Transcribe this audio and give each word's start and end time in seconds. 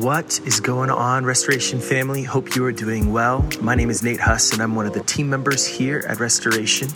What 0.00 0.40
is 0.46 0.60
going 0.60 0.88
on, 0.88 1.26
Restoration 1.26 1.78
family? 1.78 2.22
Hope 2.22 2.56
you 2.56 2.64
are 2.64 2.72
doing 2.72 3.12
well. 3.12 3.46
My 3.60 3.74
name 3.74 3.90
is 3.90 4.02
Nate 4.02 4.18
Huss, 4.18 4.50
and 4.50 4.62
I'm 4.62 4.74
one 4.74 4.86
of 4.86 4.94
the 4.94 5.02
team 5.02 5.28
members 5.28 5.66
here 5.66 6.06
at 6.08 6.20
Restoration. 6.20 6.88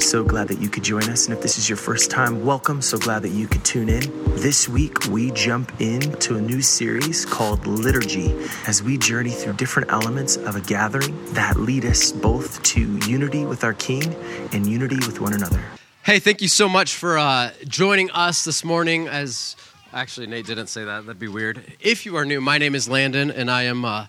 So 0.00 0.24
glad 0.24 0.48
that 0.48 0.60
you 0.60 0.68
could 0.68 0.82
join 0.82 1.04
us. 1.04 1.28
And 1.28 1.36
if 1.36 1.42
this 1.42 1.58
is 1.58 1.68
your 1.68 1.76
first 1.76 2.10
time, 2.10 2.44
welcome. 2.44 2.82
So 2.82 2.98
glad 2.98 3.22
that 3.22 3.28
you 3.28 3.46
could 3.46 3.64
tune 3.64 3.88
in. 3.88 4.02
This 4.34 4.68
week, 4.68 5.04
we 5.06 5.30
jump 5.30 5.80
into 5.80 6.38
a 6.38 6.40
new 6.40 6.60
series 6.60 7.24
called 7.24 7.64
Liturgy 7.68 8.34
as 8.66 8.82
we 8.82 8.98
journey 8.98 9.30
through 9.30 9.52
different 9.52 9.92
elements 9.92 10.34
of 10.34 10.56
a 10.56 10.60
gathering 10.60 11.16
that 11.34 11.56
lead 11.56 11.84
us 11.84 12.10
both 12.10 12.60
to 12.64 12.80
unity 13.06 13.44
with 13.44 13.62
our 13.62 13.74
King 13.74 14.12
and 14.50 14.66
unity 14.66 14.96
with 14.96 15.20
one 15.20 15.34
another. 15.34 15.62
Hey, 16.02 16.18
thank 16.18 16.42
you 16.42 16.48
so 16.48 16.68
much 16.68 16.96
for 16.96 17.16
uh, 17.16 17.52
joining 17.68 18.10
us 18.10 18.44
this 18.44 18.64
morning 18.64 19.06
as 19.06 19.54
Actually, 19.92 20.28
Nate 20.28 20.46
didn't 20.46 20.68
say 20.68 20.84
that. 20.84 21.04
That'd 21.04 21.18
be 21.18 21.26
weird. 21.26 21.64
If 21.80 22.06
you 22.06 22.14
are 22.14 22.24
new, 22.24 22.40
my 22.40 22.58
name 22.58 22.76
is 22.76 22.88
Landon, 22.88 23.28
and 23.28 23.50
I 23.50 23.64
am 23.64 23.84
uh, 23.84 24.06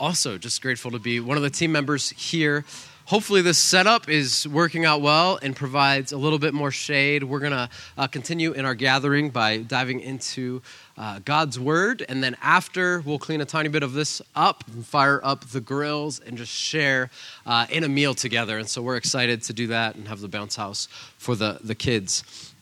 also 0.00 0.36
just 0.36 0.60
grateful 0.60 0.90
to 0.90 0.98
be 0.98 1.20
one 1.20 1.36
of 1.36 1.44
the 1.44 1.50
team 1.50 1.70
members 1.70 2.10
here. 2.10 2.64
Hopefully, 3.04 3.40
this 3.40 3.56
setup 3.56 4.08
is 4.08 4.48
working 4.48 4.84
out 4.84 5.02
well 5.02 5.38
and 5.40 5.54
provides 5.54 6.10
a 6.10 6.16
little 6.16 6.40
bit 6.40 6.54
more 6.54 6.72
shade. 6.72 7.22
We're 7.22 7.38
going 7.38 7.52
to 7.52 7.70
uh, 7.96 8.08
continue 8.08 8.50
in 8.50 8.64
our 8.64 8.74
gathering 8.74 9.30
by 9.30 9.58
diving 9.58 10.00
into 10.00 10.60
uh, 10.98 11.20
God's 11.24 11.60
Word, 11.60 12.04
and 12.08 12.20
then 12.20 12.36
after, 12.42 13.00
we'll 13.02 13.20
clean 13.20 13.40
a 13.40 13.44
tiny 13.44 13.68
bit 13.68 13.84
of 13.84 13.92
this 13.92 14.20
up, 14.34 14.64
fire 14.82 15.20
up 15.22 15.44
the 15.50 15.60
grills, 15.60 16.18
and 16.18 16.36
just 16.36 16.50
share 16.50 17.10
uh, 17.46 17.66
in 17.70 17.84
a 17.84 17.88
meal 17.88 18.12
together. 18.12 18.58
And 18.58 18.68
so, 18.68 18.82
we're 18.82 18.96
excited 18.96 19.40
to 19.42 19.52
do 19.52 19.68
that 19.68 19.94
and 19.94 20.08
have 20.08 20.20
the 20.20 20.28
bounce 20.28 20.56
house 20.56 20.88
for 21.16 21.36
the, 21.36 21.60
the 21.62 21.76
kids. 21.76 22.54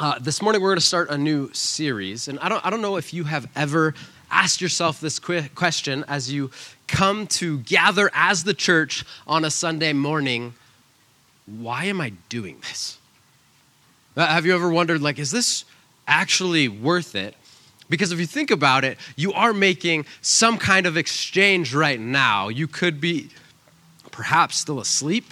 Uh, 0.00 0.16
this 0.20 0.40
morning 0.40 0.62
we're 0.62 0.68
going 0.68 0.78
to 0.78 0.86
start 0.86 1.10
a 1.10 1.18
new 1.18 1.52
series, 1.52 2.28
and 2.28 2.38
I 2.38 2.48
don't, 2.48 2.64
I 2.64 2.70
don't 2.70 2.80
know 2.80 2.96
if 2.98 3.12
you 3.12 3.24
have 3.24 3.50
ever 3.56 3.94
asked 4.30 4.60
yourself 4.60 5.00
this 5.00 5.18
question 5.18 6.04
as 6.06 6.32
you 6.32 6.52
come 6.86 7.26
to 7.26 7.58
gather 7.60 8.08
as 8.14 8.44
the 8.44 8.54
church 8.54 9.04
on 9.26 9.44
a 9.44 9.50
Sunday 9.50 9.92
morning 9.92 10.54
why 11.46 11.86
am 11.86 12.00
I 12.00 12.12
doing 12.28 12.58
this? 12.60 12.98
Uh, 14.16 14.26
have 14.26 14.46
you 14.46 14.54
ever 14.54 14.70
wondered, 14.70 15.00
like, 15.00 15.18
is 15.18 15.32
this 15.32 15.64
actually 16.06 16.68
worth 16.68 17.16
it? 17.16 17.34
Because 17.88 18.12
if 18.12 18.20
you 18.20 18.26
think 18.26 18.52
about 18.52 18.84
it, 18.84 18.98
you 19.16 19.32
are 19.32 19.52
making 19.52 20.04
some 20.20 20.58
kind 20.58 20.86
of 20.86 20.96
exchange 20.96 21.74
right 21.74 21.98
now. 21.98 22.48
You 22.48 22.68
could 22.68 23.00
be 23.00 23.30
perhaps 24.12 24.58
still 24.58 24.78
asleep 24.78 25.24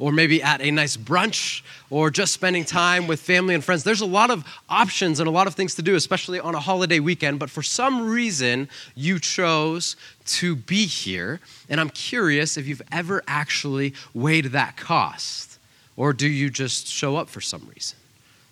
or 0.00 0.10
maybe 0.10 0.42
at 0.42 0.62
a 0.62 0.70
nice 0.70 0.96
brunch, 0.96 1.62
or 1.90 2.10
just 2.10 2.32
spending 2.32 2.64
time 2.64 3.06
with 3.06 3.20
family 3.20 3.54
and 3.54 3.62
friends. 3.62 3.84
There's 3.84 4.00
a 4.00 4.06
lot 4.06 4.30
of 4.30 4.44
options 4.68 5.20
and 5.20 5.28
a 5.28 5.30
lot 5.30 5.46
of 5.46 5.54
things 5.54 5.74
to 5.74 5.82
do, 5.82 5.94
especially 5.94 6.40
on 6.40 6.54
a 6.54 6.58
holiday 6.58 7.00
weekend. 7.00 7.38
But 7.38 7.50
for 7.50 7.62
some 7.62 8.08
reason, 8.08 8.70
you 8.94 9.18
chose 9.18 9.96
to 10.24 10.56
be 10.56 10.86
here. 10.86 11.38
And 11.68 11.78
I'm 11.78 11.90
curious 11.90 12.56
if 12.56 12.66
you've 12.66 12.82
ever 12.90 13.22
actually 13.28 13.92
weighed 14.14 14.46
that 14.46 14.78
cost, 14.78 15.58
or 15.98 16.14
do 16.14 16.26
you 16.26 16.48
just 16.48 16.86
show 16.86 17.16
up 17.16 17.28
for 17.28 17.42
some 17.42 17.70
reason? 17.72 17.98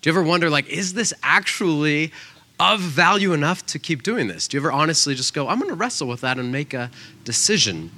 Do 0.01 0.09
you 0.09 0.15
ever 0.15 0.23
wonder, 0.23 0.51
like, 0.51 0.69
is 0.69 0.93
this 0.93 1.13
actually 1.23 2.13
of 2.59 2.79
value 2.79 3.33
enough 3.33 3.65
to 3.67 3.79
keep 3.79 4.03
doing 4.03 4.27
this? 4.27 4.47
Do 4.47 4.55
you 4.55 4.61
ever 4.61 4.71
honestly 4.71 5.15
just 5.15 5.33
go, 5.33 5.47
I'm 5.47 5.57
going 5.57 5.69
to 5.69 5.75
wrestle 5.75 6.07
with 6.07 6.21
that 6.21 6.37
and 6.37 6.51
make 6.51 6.75
a 6.75 6.91
decision? 7.23 7.89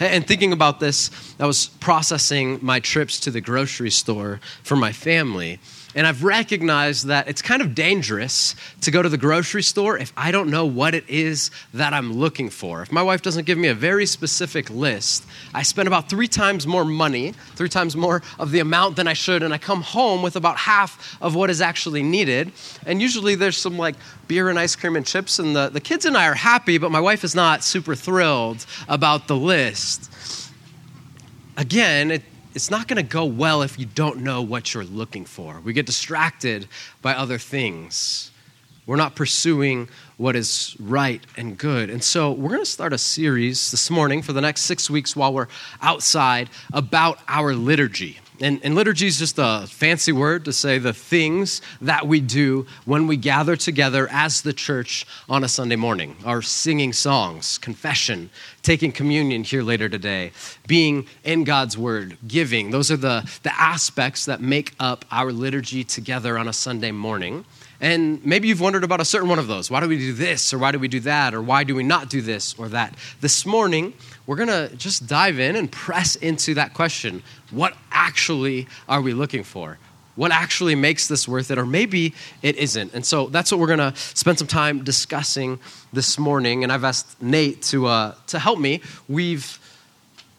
And 0.00 0.26
thinking 0.26 0.52
about 0.52 0.80
this, 0.80 1.10
I 1.38 1.46
was 1.46 1.66
processing 1.66 2.58
my 2.62 2.80
trips 2.80 3.20
to 3.20 3.30
the 3.30 3.40
grocery 3.40 3.90
store 3.90 4.40
for 4.62 4.76
my 4.76 4.92
family. 4.92 5.58
And 5.96 6.06
I've 6.06 6.22
recognized 6.22 7.06
that 7.06 7.26
it's 7.26 7.40
kind 7.40 7.62
of 7.62 7.74
dangerous 7.74 8.54
to 8.82 8.90
go 8.90 9.00
to 9.00 9.08
the 9.08 9.16
grocery 9.16 9.62
store 9.62 9.96
if 9.96 10.12
I 10.14 10.30
don't 10.30 10.50
know 10.50 10.66
what 10.66 10.94
it 10.94 11.08
is 11.08 11.50
that 11.72 11.94
I'm 11.94 12.12
looking 12.12 12.50
for. 12.50 12.82
If 12.82 12.92
my 12.92 13.02
wife 13.02 13.22
doesn't 13.22 13.46
give 13.46 13.56
me 13.56 13.68
a 13.68 13.74
very 13.74 14.04
specific 14.04 14.68
list, 14.68 15.24
I 15.54 15.62
spend 15.62 15.88
about 15.88 16.10
three 16.10 16.28
times 16.28 16.66
more 16.66 16.84
money, 16.84 17.32
three 17.54 17.70
times 17.70 17.96
more 17.96 18.22
of 18.38 18.50
the 18.50 18.60
amount 18.60 18.96
than 18.96 19.08
I 19.08 19.14
should, 19.14 19.42
and 19.42 19.54
I 19.54 19.58
come 19.58 19.80
home 19.80 20.22
with 20.22 20.36
about 20.36 20.58
half 20.58 21.16
of 21.22 21.34
what 21.34 21.48
is 21.48 21.62
actually 21.62 22.02
needed. 22.02 22.52
And 22.84 23.00
usually 23.00 23.34
there's 23.34 23.56
some 23.56 23.78
like 23.78 23.96
beer 24.28 24.50
and 24.50 24.58
ice 24.58 24.76
cream 24.76 24.96
and 24.96 25.06
chips, 25.06 25.38
and 25.38 25.56
the, 25.56 25.70
the 25.70 25.80
kids 25.80 26.04
and 26.04 26.14
I 26.14 26.28
are 26.28 26.34
happy, 26.34 26.76
but 26.76 26.90
my 26.90 27.00
wife 27.00 27.24
is 27.24 27.34
not 27.34 27.64
super 27.64 27.94
thrilled 27.94 28.66
about 28.86 29.28
the 29.28 29.36
list. 29.36 30.12
Again, 31.56 32.10
it, 32.10 32.22
it's 32.56 32.70
not 32.70 32.88
going 32.88 32.96
to 32.96 33.02
go 33.02 33.26
well 33.26 33.60
if 33.60 33.78
you 33.78 33.84
don't 33.84 34.22
know 34.22 34.40
what 34.40 34.72
you're 34.72 34.82
looking 34.82 35.26
for. 35.26 35.60
We 35.60 35.74
get 35.74 35.84
distracted 35.84 36.66
by 37.02 37.12
other 37.14 37.36
things. 37.36 38.30
We're 38.86 38.96
not 38.96 39.14
pursuing 39.14 39.90
what 40.16 40.34
is 40.36 40.74
right 40.80 41.20
and 41.36 41.58
good. 41.58 41.90
And 41.90 42.02
so 42.02 42.32
we're 42.32 42.48
going 42.48 42.62
to 42.62 42.64
start 42.64 42.94
a 42.94 42.98
series 42.98 43.70
this 43.70 43.90
morning 43.90 44.22
for 44.22 44.32
the 44.32 44.40
next 44.40 44.62
six 44.62 44.88
weeks 44.88 45.14
while 45.14 45.34
we're 45.34 45.48
outside 45.82 46.48
about 46.72 47.18
our 47.28 47.52
liturgy. 47.52 48.20
And, 48.40 48.60
and, 48.62 48.74
liturgy 48.74 49.06
is 49.06 49.18
just 49.18 49.38
a 49.38 49.66
fancy 49.66 50.12
word 50.12 50.44
to 50.44 50.52
say 50.52 50.76
the 50.78 50.92
things 50.92 51.62
that 51.80 52.06
we 52.06 52.20
do 52.20 52.66
when 52.84 53.06
we 53.06 53.16
gather 53.16 53.56
together 53.56 54.08
as 54.10 54.42
the 54.42 54.52
church 54.52 55.06
on 55.28 55.42
a 55.42 55.48
Sunday 55.48 55.76
morning. 55.76 56.16
Our 56.24 56.42
singing 56.42 56.92
songs, 56.92 57.56
confession, 57.56 58.28
taking 58.62 58.92
communion 58.92 59.42
here 59.42 59.62
later 59.62 59.88
today, 59.88 60.32
being 60.66 61.06
in 61.24 61.44
God's 61.44 61.78
word, 61.78 62.18
giving. 62.26 62.70
Those 62.70 62.90
are 62.90 62.98
the, 62.98 63.30
the 63.42 63.58
aspects 63.58 64.26
that 64.26 64.42
make 64.42 64.74
up 64.78 65.06
our 65.10 65.32
liturgy 65.32 65.82
together 65.82 66.36
on 66.36 66.46
a 66.46 66.52
Sunday 66.52 66.92
morning. 66.92 67.46
And 67.80 68.24
maybe 68.24 68.48
you've 68.48 68.60
wondered 68.60 68.84
about 68.84 69.00
a 69.00 69.04
certain 69.04 69.28
one 69.28 69.38
of 69.38 69.48
those. 69.48 69.70
Why 69.70 69.80
do 69.80 69.88
we 69.88 69.98
do 69.98 70.12
this, 70.12 70.52
or 70.54 70.58
why 70.58 70.72
do 70.72 70.78
we 70.78 70.88
do 70.88 71.00
that, 71.00 71.34
or 71.34 71.42
why 71.42 71.64
do 71.64 71.74
we 71.74 71.82
not 71.82 72.08
do 72.08 72.22
this 72.22 72.54
or 72.58 72.68
that? 72.68 72.94
This 73.20 73.44
morning, 73.44 73.92
we're 74.26 74.36
going 74.36 74.48
to 74.48 74.74
just 74.76 75.06
dive 75.06 75.38
in 75.38 75.56
and 75.56 75.70
press 75.70 76.16
into 76.16 76.54
that 76.54 76.74
question. 76.74 77.22
What 77.50 77.76
actually 77.90 78.66
are 78.88 79.00
we 79.00 79.14
looking 79.14 79.44
for? 79.44 79.78
What 80.16 80.32
actually 80.32 80.74
makes 80.74 81.08
this 81.08 81.28
worth 81.28 81.50
it? 81.50 81.58
Or 81.58 81.66
maybe 81.66 82.14
it 82.42 82.56
isn't. 82.56 82.94
And 82.94 83.04
so 83.04 83.26
that's 83.28 83.52
what 83.52 83.60
we're 83.60 83.66
going 83.66 83.92
to 83.92 83.94
spend 83.96 84.38
some 84.38 84.48
time 84.48 84.82
discussing 84.82 85.60
this 85.92 86.18
morning. 86.18 86.62
And 86.64 86.72
I've 86.72 86.84
asked 86.84 87.20
Nate 87.22 87.62
to, 87.62 87.86
uh, 87.86 88.14
to 88.28 88.38
help 88.38 88.58
me. 88.58 88.80
We've 89.08 89.58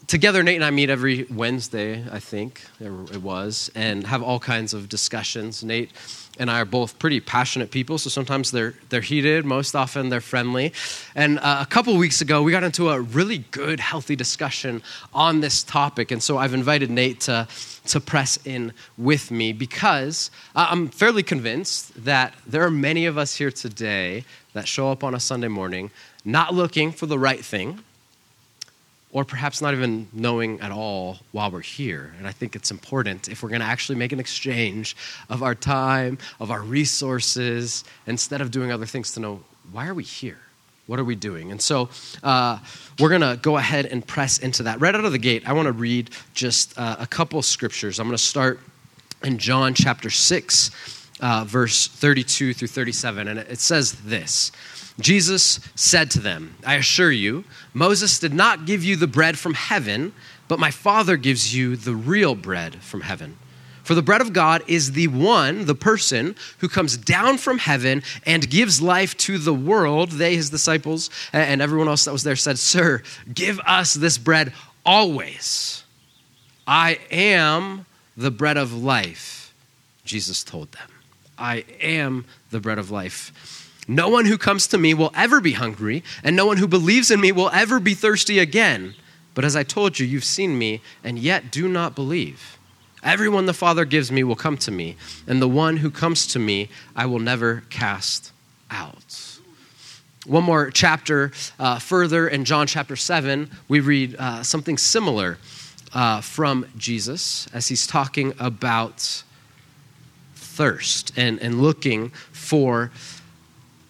together, 0.08 0.42
Nate 0.42 0.56
and 0.56 0.66
I 0.66 0.72
meet 0.72 0.90
every 0.90 1.26
Wednesday, 1.30 2.04
I 2.12 2.20
think 2.20 2.62
it 2.80 3.22
was, 3.22 3.70
and 3.76 4.08
have 4.08 4.24
all 4.24 4.40
kinds 4.40 4.74
of 4.74 4.90
discussions. 4.90 5.64
Nate 5.64 5.92
and 6.40 6.50
I 6.50 6.62
are 6.62 6.66
both 6.66 6.98
pretty 7.00 7.20
passionate 7.20 7.72
people, 7.72 7.98
so 7.98 8.10
sometimes 8.10 8.52
they're 8.52 8.74
they're 8.90 9.02
heated. 9.02 9.46
Most 9.46 9.76
often 9.76 10.10
they're 10.10 10.22
friendly. 10.22 10.74
And 11.16 11.40
uh, 11.40 11.60
a 11.62 11.66
couple 11.66 11.96
weeks 11.98 12.22
ago, 12.22 12.42
we 12.42 12.52
got 12.52 12.64
into 12.64 12.90
a 12.90 13.02
really 13.02 13.40
good, 13.52 13.80
healthy 13.80 14.16
discussion 14.16 14.82
on 15.14 15.42
this 15.42 15.64
topic, 15.64 16.12
and 16.12 16.22
so 16.22 16.38
I've 16.38 16.54
invited 16.54 16.90
Nate 16.90 17.20
to 17.22 17.48
to 17.88 18.00
press 18.02 18.38
in 18.46 18.74
with 18.98 19.32
me 19.32 19.54
because 19.54 20.30
I'm 20.56 20.90
fairly 20.90 21.24
convinced 21.24 22.04
that 22.04 22.34
there 22.46 22.64
are 22.64 22.72
many 22.72 23.06
of 23.06 23.18
us 23.18 23.36
here 23.36 23.52
today 23.52 24.26
that 24.54 24.68
show 24.68 24.92
up 24.92 25.04
on 25.04 25.16
a 25.16 25.20
Sunday 25.20 25.48
morning 25.48 25.92
not 26.26 26.54
looking 26.54 26.92
for 26.92 27.06
the 27.06 27.18
right 27.18 27.44
thing 27.44 27.80
or 29.12 29.24
perhaps 29.24 29.62
not 29.62 29.74
even 29.74 30.08
knowing 30.12 30.60
at 30.60 30.72
all 30.72 31.18
while 31.32 31.50
we're 31.50 31.62
here. 31.62 32.14
And 32.18 32.28
I 32.28 32.32
think 32.32 32.56
it's 32.56 32.72
important 32.72 33.30
if 33.30 33.42
we're 33.42 33.50
going 33.50 33.62
to 33.62 33.68
actually 33.68 33.98
make 33.98 34.12
an 34.12 34.20
exchange 34.20 34.96
of 35.30 35.44
our 35.44 35.56
time, 35.56 36.18
of 36.40 36.52
our 36.52 36.62
resources, 36.62 37.84
instead 38.06 38.42
of 38.42 38.52
doing 38.52 38.72
other 38.72 38.86
things, 38.86 39.14
to 39.14 39.20
know 39.20 39.42
why 39.72 39.88
are 39.88 39.94
we 39.94 40.04
here? 40.04 40.40
What 40.88 41.00
are 41.00 41.04
we 41.04 41.16
doing? 41.16 41.52
And 41.52 41.62
so 41.62 41.90
uh, 42.24 42.60
we're 43.00 43.10
going 43.10 43.22
to 43.22 43.38
go 43.42 43.58
ahead 43.58 43.86
and 43.86 44.06
press 44.06 44.38
into 44.40 44.64
that. 44.64 44.80
Right 44.80 44.96
out 44.96 45.04
of 45.04 45.12
the 45.12 45.18
gate, 45.18 45.48
I 45.48 45.54
want 45.54 45.68
to 45.68 45.74
read 45.74 46.12
just 46.34 46.78
uh, 46.78 46.96
a 47.00 47.08
couple 47.08 47.42
scriptures. 47.42 48.00
I'm 48.00 48.08
going 48.08 48.18
to 48.18 48.24
start 48.24 48.60
in 49.24 49.38
John 49.38 49.74
chapter 49.74 50.10
6, 50.10 50.72
uh, 51.20 51.44
verse 51.46 51.88
32 51.88 52.54
through 52.54 52.68
37. 52.70 53.28
And 53.28 53.40
it 53.40 53.60
says 53.60 53.94
this. 54.04 54.52
Jesus 55.00 55.60
said 55.76 56.10
to 56.12 56.20
them, 56.20 56.56
I 56.66 56.76
assure 56.76 57.12
you, 57.12 57.44
Moses 57.74 58.20
did 58.20 58.34
not 58.34 58.66
give 58.66 58.84
you 58.84 58.96
the 58.96 59.08
bread 59.08 59.38
from 59.38 59.54
heaven, 59.54 60.14
but 60.48 60.60
my 60.60 60.72
Father 60.72 61.18
gives 61.18 61.56
you 61.56 61.76
the 61.76 61.94
real 61.94 62.34
bread 62.34 62.82
from 62.82 63.02
heaven. 63.02 63.38
For 63.84 63.96
the 63.96 64.02
bread 64.02 64.20
of 64.20 64.34
God 64.34 64.64
is 64.68 64.92
the 64.92 65.08
one, 65.08 65.66
the 65.66 65.76
person, 65.76 66.36
who 66.58 66.68
comes 66.68 66.98
down 66.98 67.38
from 67.38 67.58
heaven 67.58 68.04
and 68.26 68.50
gives 68.50 68.82
life 68.82 69.16
to 69.18 69.38
the 69.38 69.54
world. 69.54 70.12
They, 70.12 70.36
his 70.36 70.50
disciples, 70.50 71.10
and 71.32 71.62
everyone 71.62 71.88
else 71.88 72.04
that 72.04 72.12
was 72.12 72.24
there 72.24 72.36
said, 72.36 72.60
Sir, 72.60 73.02
give 73.34 73.62
us 73.62 73.94
this 73.94 74.18
bread 74.18 74.52
always. 74.86 75.86
I 76.68 77.00
am 77.12 77.86
the 78.18 78.32
bread 78.32 78.58
of 78.58 78.74
life, 78.74 79.54
Jesus 80.04 80.44
told 80.44 80.72
them. 80.74 80.90
I 81.38 81.64
am 81.80 82.26
the 82.50 82.60
bread 82.60 82.80
of 82.80 82.92
life. 82.92 83.67
No 83.88 84.10
one 84.10 84.26
who 84.26 84.38
comes 84.38 84.68
to 84.68 84.78
me 84.78 84.94
will 84.94 85.12
ever 85.16 85.40
be 85.40 85.54
hungry, 85.54 86.04
and 86.24 86.36
no 86.36 86.46
one 86.46 86.58
who 86.58 86.68
believes 86.68 87.10
in 87.10 87.22
me 87.22 87.32
will 87.32 87.50
ever 87.52 87.80
be 87.80 87.94
thirsty 87.94 88.40
again. 88.40 88.96
But 89.34 89.46
as 89.46 89.56
I 89.56 89.64
told 89.64 89.98
you, 89.98 90.06
you've 90.06 90.24
seen 90.24 90.58
me, 90.58 90.82
and 91.04 91.18
yet 91.18 91.52
do 91.52 91.70
not 91.70 91.96
believe. 91.96 92.58
Everyone 93.04 93.46
the 93.46 93.54
Father 93.54 93.86
gives 93.86 94.12
me 94.12 94.24
will 94.24 94.36
come 94.36 94.58
to 94.58 94.72
me, 94.72 94.98
and 95.26 95.42
the 95.42 95.48
one 95.48 95.78
who 95.78 95.90
comes 95.90 96.28
to 96.28 96.40
me 96.40 96.70
I 96.96 97.06
will 97.06 97.20
never 97.20 97.64
cast 97.70 98.32
out. 98.70 99.40
one 100.26 100.44
more 100.44 100.70
chapter 100.70 101.32
uh, 101.58 101.80
further 101.80 102.28
in 102.28 102.44
John 102.44 102.68
chapter 102.68 102.98
7, 102.98 103.50
we 103.70 103.80
read 103.80 104.16
uh, 104.20 104.44
something 104.44 104.78
similar 104.78 105.38
uh, 105.94 106.20
from 106.20 106.66
Jesus 106.78 107.48
as 107.54 107.70
he's 107.70 107.88
talking 107.88 108.34
about 108.38 109.24
thirst 110.36 111.14
and, 111.16 111.40
and 111.40 111.62
looking 111.62 112.10
for 112.32 112.92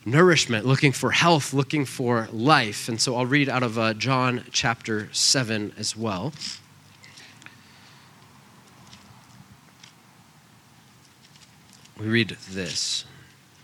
nourishment, 0.08 0.66
looking 0.66 0.94
for 0.94 1.12
health, 1.12 1.54
looking 1.54 1.84
for 1.84 2.30
life. 2.32 2.88
And 2.88 3.00
so 3.00 3.16
I'll 3.18 3.26
read 3.26 3.50
out 3.50 3.62
of 3.62 3.78
uh, 3.78 3.94
John 3.94 4.46
chapter 4.52 5.10
7 5.12 5.74
as 5.78 5.96
well. 5.98 6.34
We 12.00 12.08
read 12.08 12.38
this 12.50 13.06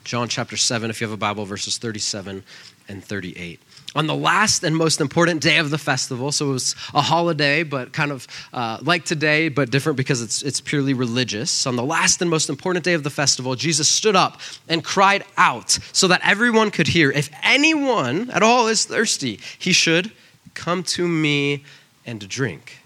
John 0.03 0.27
chapter 0.27 0.57
7, 0.57 0.89
if 0.89 0.99
you 0.99 1.07
have 1.07 1.13
a 1.13 1.17
Bible, 1.17 1.45
verses 1.45 1.77
37 1.77 2.43
and 2.87 3.03
38 3.03 3.59
on 3.95 4.07
the 4.07 4.15
last 4.15 4.63
and 4.63 4.75
most 4.75 4.99
important 4.99 5.41
day 5.41 5.57
of 5.57 5.69
the 5.69 5.77
festival. 5.77 6.31
So 6.31 6.49
it 6.49 6.53
was 6.53 6.75
a 6.93 7.01
holiday, 7.01 7.63
but 7.63 7.93
kind 7.93 8.11
of 8.11 8.27
uh, 8.51 8.79
like 8.81 9.05
today, 9.05 9.49
but 9.49 9.69
different 9.69 9.97
because 9.97 10.21
it's, 10.21 10.41
it's 10.41 10.61
purely 10.61 10.93
religious. 10.93 11.67
On 11.67 11.75
the 11.75 11.83
last 11.83 12.21
and 12.21 12.29
most 12.29 12.49
important 12.49 12.83
day 12.83 12.93
of 12.93 13.03
the 13.03 13.09
festival, 13.09 13.55
Jesus 13.55 13.87
stood 13.87 14.15
up 14.15 14.39
and 14.67 14.83
cried 14.83 15.23
out 15.37 15.71
so 15.91 16.07
that 16.07 16.21
everyone 16.23 16.71
could 16.71 16.87
hear 16.87 17.11
If 17.11 17.29
anyone 17.43 18.29
at 18.31 18.43
all 18.43 18.67
is 18.67 18.85
thirsty, 18.85 19.39
he 19.59 19.73
should 19.73 20.11
come 20.53 20.83
to 20.83 21.07
me 21.07 21.63
and 22.05 22.27
drink. 22.27 22.79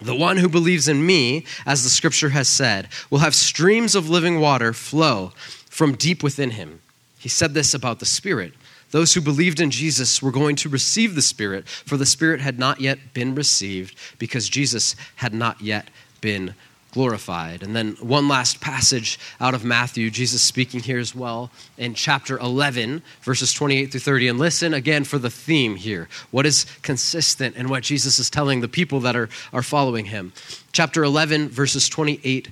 The 0.00 0.14
one 0.14 0.38
who 0.38 0.48
believes 0.48 0.88
in 0.88 1.04
me, 1.04 1.44
as 1.66 1.82
the 1.82 1.90
scripture 1.90 2.30
has 2.30 2.48
said, 2.48 2.88
will 3.10 3.18
have 3.18 3.34
streams 3.34 3.94
of 3.94 4.08
living 4.08 4.40
water 4.40 4.72
flow 4.72 5.32
from 5.68 5.94
deep 5.94 6.22
within 6.22 6.52
him. 6.52 6.80
He 7.18 7.28
said 7.28 7.52
this 7.52 7.74
about 7.74 7.98
the 7.98 8.06
Spirit. 8.06 8.54
Those 8.90 9.14
who 9.14 9.20
believed 9.20 9.60
in 9.60 9.70
Jesus 9.70 10.22
were 10.22 10.32
going 10.32 10.56
to 10.56 10.68
receive 10.68 11.14
the 11.14 11.22
Spirit, 11.22 11.68
for 11.68 11.96
the 11.96 12.06
Spirit 12.06 12.40
had 12.40 12.58
not 12.58 12.80
yet 12.80 13.14
been 13.14 13.34
received 13.34 13.96
because 14.18 14.48
Jesus 14.48 14.96
had 15.16 15.32
not 15.32 15.60
yet 15.60 15.88
been 16.20 16.54
glorified. 16.92 17.62
And 17.62 17.74
then 17.74 17.92
one 18.00 18.28
last 18.28 18.60
passage 18.60 19.18
out 19.40 19.54
of 19.54 19.64
Matthew, 19.64 20.10
Jesus 20.10 20.42
speaking 20.42 20.80
here 20.80 20.98
as 20.98 21.14
well 21.14 21.50
in 21.78 21.94
chapter 21.94 22.38
11, 22.38 23.02
verses 23.22 23.52
28 23.52 23.92
through 23.92 24.00
30. 24.00 24.28
And 24.28 24.38
listen 24.38 24.74
again 24.74 25.04
for 25.04 25.18
the 25.18 25.30
theme 25.30 25.76
here. 25.76 26.08
What 26.30 26.46
is 26.46 26.66
consistent 26.82 27.56
in 27.56 27.68
what 27.68 27.84
Jesus 27.84 28.18
is 28.18 28.30
telling 28.30 28.60
the 28.60 28.68
people 28.68 29.00
that 29.00 29.16
are, 29.16 29.28
are 29.52 29.62
following 29.62 30.06
him? 30.06 30.32
Chapter 30.72 31.04
11, 31.04 31.48
verses 31.48 31.88
28 31.88 32.48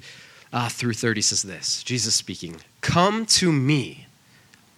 uh, 0.53 0.69
through 0.69 0.95
30 0.95 1.21
says 1.21 1.43
this 1.43 1.83
Jesus 1.83 2.15
speaking, 2.15 2.57
Come 2.81 3.27
to 3.27 3.53
me 3.53 4.07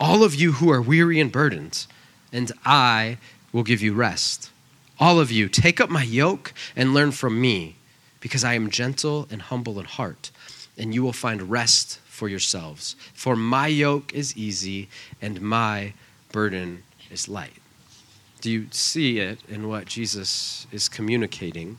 all 0.01 0.25
of 0.25 0.35
you 0.35 0.53
who 0.53 0.71
are 0.71 0.81
weary 0.81 1.21
and 1.21 1.31
burdened, 1.31 1.87
and 2.33 2.51
I 2.65 3.19
will 3.53 3.63
give 3.63 3.83
you 3.83 3.93
rest. 3.93 4.51
All 4.99 5.21
of 5.21 5.31
you, 5.31 5.49
take 5.49 5.81
up 5.81 5.91
my 5.91 6.03
yoke 6.03 6.55
and 6.75 6.95
learn 6.95 7.13
from 7.13 7.41
me, 7.41 7.77
because 8.21 8.43
I 8.43 8.55
am 8.55 8.71
gentle 8.71 9.29
and 9.31 9.43
humble 9.43 9.79
in 9.79 9.85
heart, 9.85 10.31
and 10.79 10.95
you 10.95 11.03
will 11.03 11.13
find 11.13 11.51
rest 11.51 12.01
for 12.07 12.29
yourselves. 12.29 12.97
For 13.15 13.37
my 13.37 13.67
yoke 13.67 14.15
is 14.15 14.37
easy 14.37 14.89
and 15.23 15.41
my 15.41 15.95
burden 16.33 16.83
is 17.11 17.29
light. 17.29 17.57
Do 18.41 18.51
you 18.51 18.67
see 18.71 19.19
it 19.19 19.39
in 19.49 19.69
what 19.69 19.87
Jesus 19.87 20.67
is 20.71 20.89
communicating? 20.89 21.79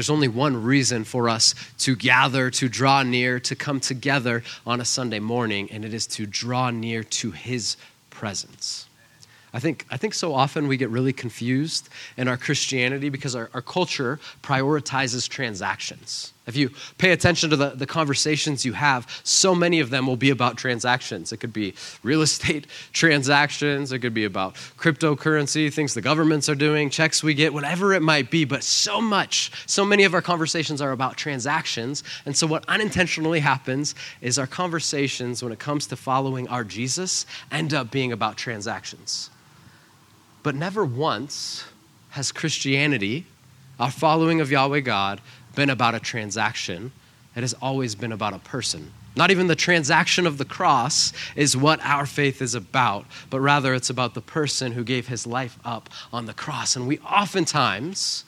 There's 0.00 0.08
only 0.08 0.28
one 0.28 0.62
reason 0.62 1.04
for 1.04 1.28
us 1.28 1.54
to 1.80 1.94
gather, 1.94 2.50
to 2.52 2.70
draw 2.70 3.02
near, 3.02 3.38
to 3.40 3.54
come 3.54 3.80
together 3.80 4.42
on 4.66 4.80
a 4.80 4.84
Sunday 4.86 5.18
morning, 5.20 5.68
and 5.70 5.84
it 5.84 5.92
is 5.92 6.06
to 6.06 6.24
draw 6.24 6.70
near 6.70 7.04
to 7.04 7.32
His 7.32 7.76
presence. 8.08 8.88
I 9.52 9.60
think, 9.60 9.84
I 9.90 9.98
think 9.98 10.14
so 10.14 10.32
often 10.32 10.68
we 10.68 10.78
get 10.78 10.88
really 10.88 11.12
confused 11.12 11.90
in 12.16 12.28
our 12.28 12.38
Christianity 12.38 13.10
because 13.10 13.36
our, 13.36 13.50
our 13.52 13.60
culture 13.60 14.18
prioritizes 14.42 15.28
transactions. 15.28 16.32
If 16.46 16.56
you 16.56 16.70
pay 16.96 17.12
attention 17.12 17.50
to 17.50 17.56
the, 17.56 17.70
the 17.70 17.86
conversations 17.86 18.64
you 18.64 18.72
have, 18.72 19.06
so 19.24 19.54
many 19.54 19.78
of 19.78 19.90
them 19.90 20.06
will 20.06 20.16
be 20.16 20.30
about 20.30 20.56
transactions. 20.56 21.32
It 21.32 21.36
could 21.36 21.52
be 21.52 21.74
real 22.02 22.22
estate 22.22 22.66
transactions, 22.92 23.92
it 23.92 23.98
could 23.98 24.14
be 24.14 24.24
about 24.24 24.54
cryptocurrency, 24.78 25.72
things 25.72 25.92
the 25.92 26.00
governments 26.00 26.48
are 26.48 26.54
doing, 26.54 26.88
checks 26.88 27.22
we 27.22 27.34
get, 27.34 27.52
whatever 27.52 27.92
it 27.92 28.00
might 28.00 28.30
be. 28.30 28.44
But 28.44 28.64
so 28.64 29.00
much, 29.00 29.52
so 29.66 29.84
many 29.84 30.04
of 30.04 30.14
our 30.14 30.22
conversations 30.22 30.80
are 30.80 30.92
about 30.92 31.16
transactions. 31.16 32.02
And 32.24 32.36
so, 32.36 32.46
what 32.46 32.64
unintentionally 32.68 33.40
happens 33.40 33.94
is 34.22 34.38
our 34.38 34.46
conversations, 34.46 35.42
when 35.42 35.52
it 35.52 35.58
comes 35.58 35.86
to 35.88 35.96
following 35.96 36.48
our 36.48 36.64
Jesus, 36.64 37.26
end 37.52 37.74
up 37.74 37.90
being 37.90 38.12
about 38.12 38.38
transactions. 38.38 39.30
But 40.42 40.54
never 40.54 40.84
once 40.84 41.64
has 42.10 42.32
Christianity, 42.32 43.26
our 43.78 43.90
following 43.90 44.40
of 44.40 44.50
Yahweh 44.50 44.80
God, 44.80 45.20
been 45.54 45.70
about 45.70 45.94
a 45.94 46.00
transaction. 46.00 46.92
It 47.36 47.40
has 47.40 47.54
always 47.54 47.94
been 47.94 48.12
about 48.12 48.34
a 48.34 48.38
person. 48.38 48.92
Not 49.16 49.30
even 49.30 49.48
the 49.48 49.56
transaction 49.56 50.26
of 50.26 50.38
the 50.38 50.44
cross 50.44 51.12
is 51.34 51.56
what 51.56 51.80
our 51.82 52.06
faith 52.06 52.40
is 52.40 52.54
about, 52.54 53.06
but 53.28 53.40
rather 53.40 53.74
it's 53.74 53.90
about 53.90 54.14
the 54.14 54.20
person 54.20 54.72
who 54.72 54.84
gave 54.84 55.08
his 55.08 55.26
life 55.26 55.58
up 55.64 55.90
on 56.12 56.26
the 56.26 56.34
cross. 56.34 56.76
And 56.76 56.86
we 56.86 56.98
oftentimes 57.00 58.24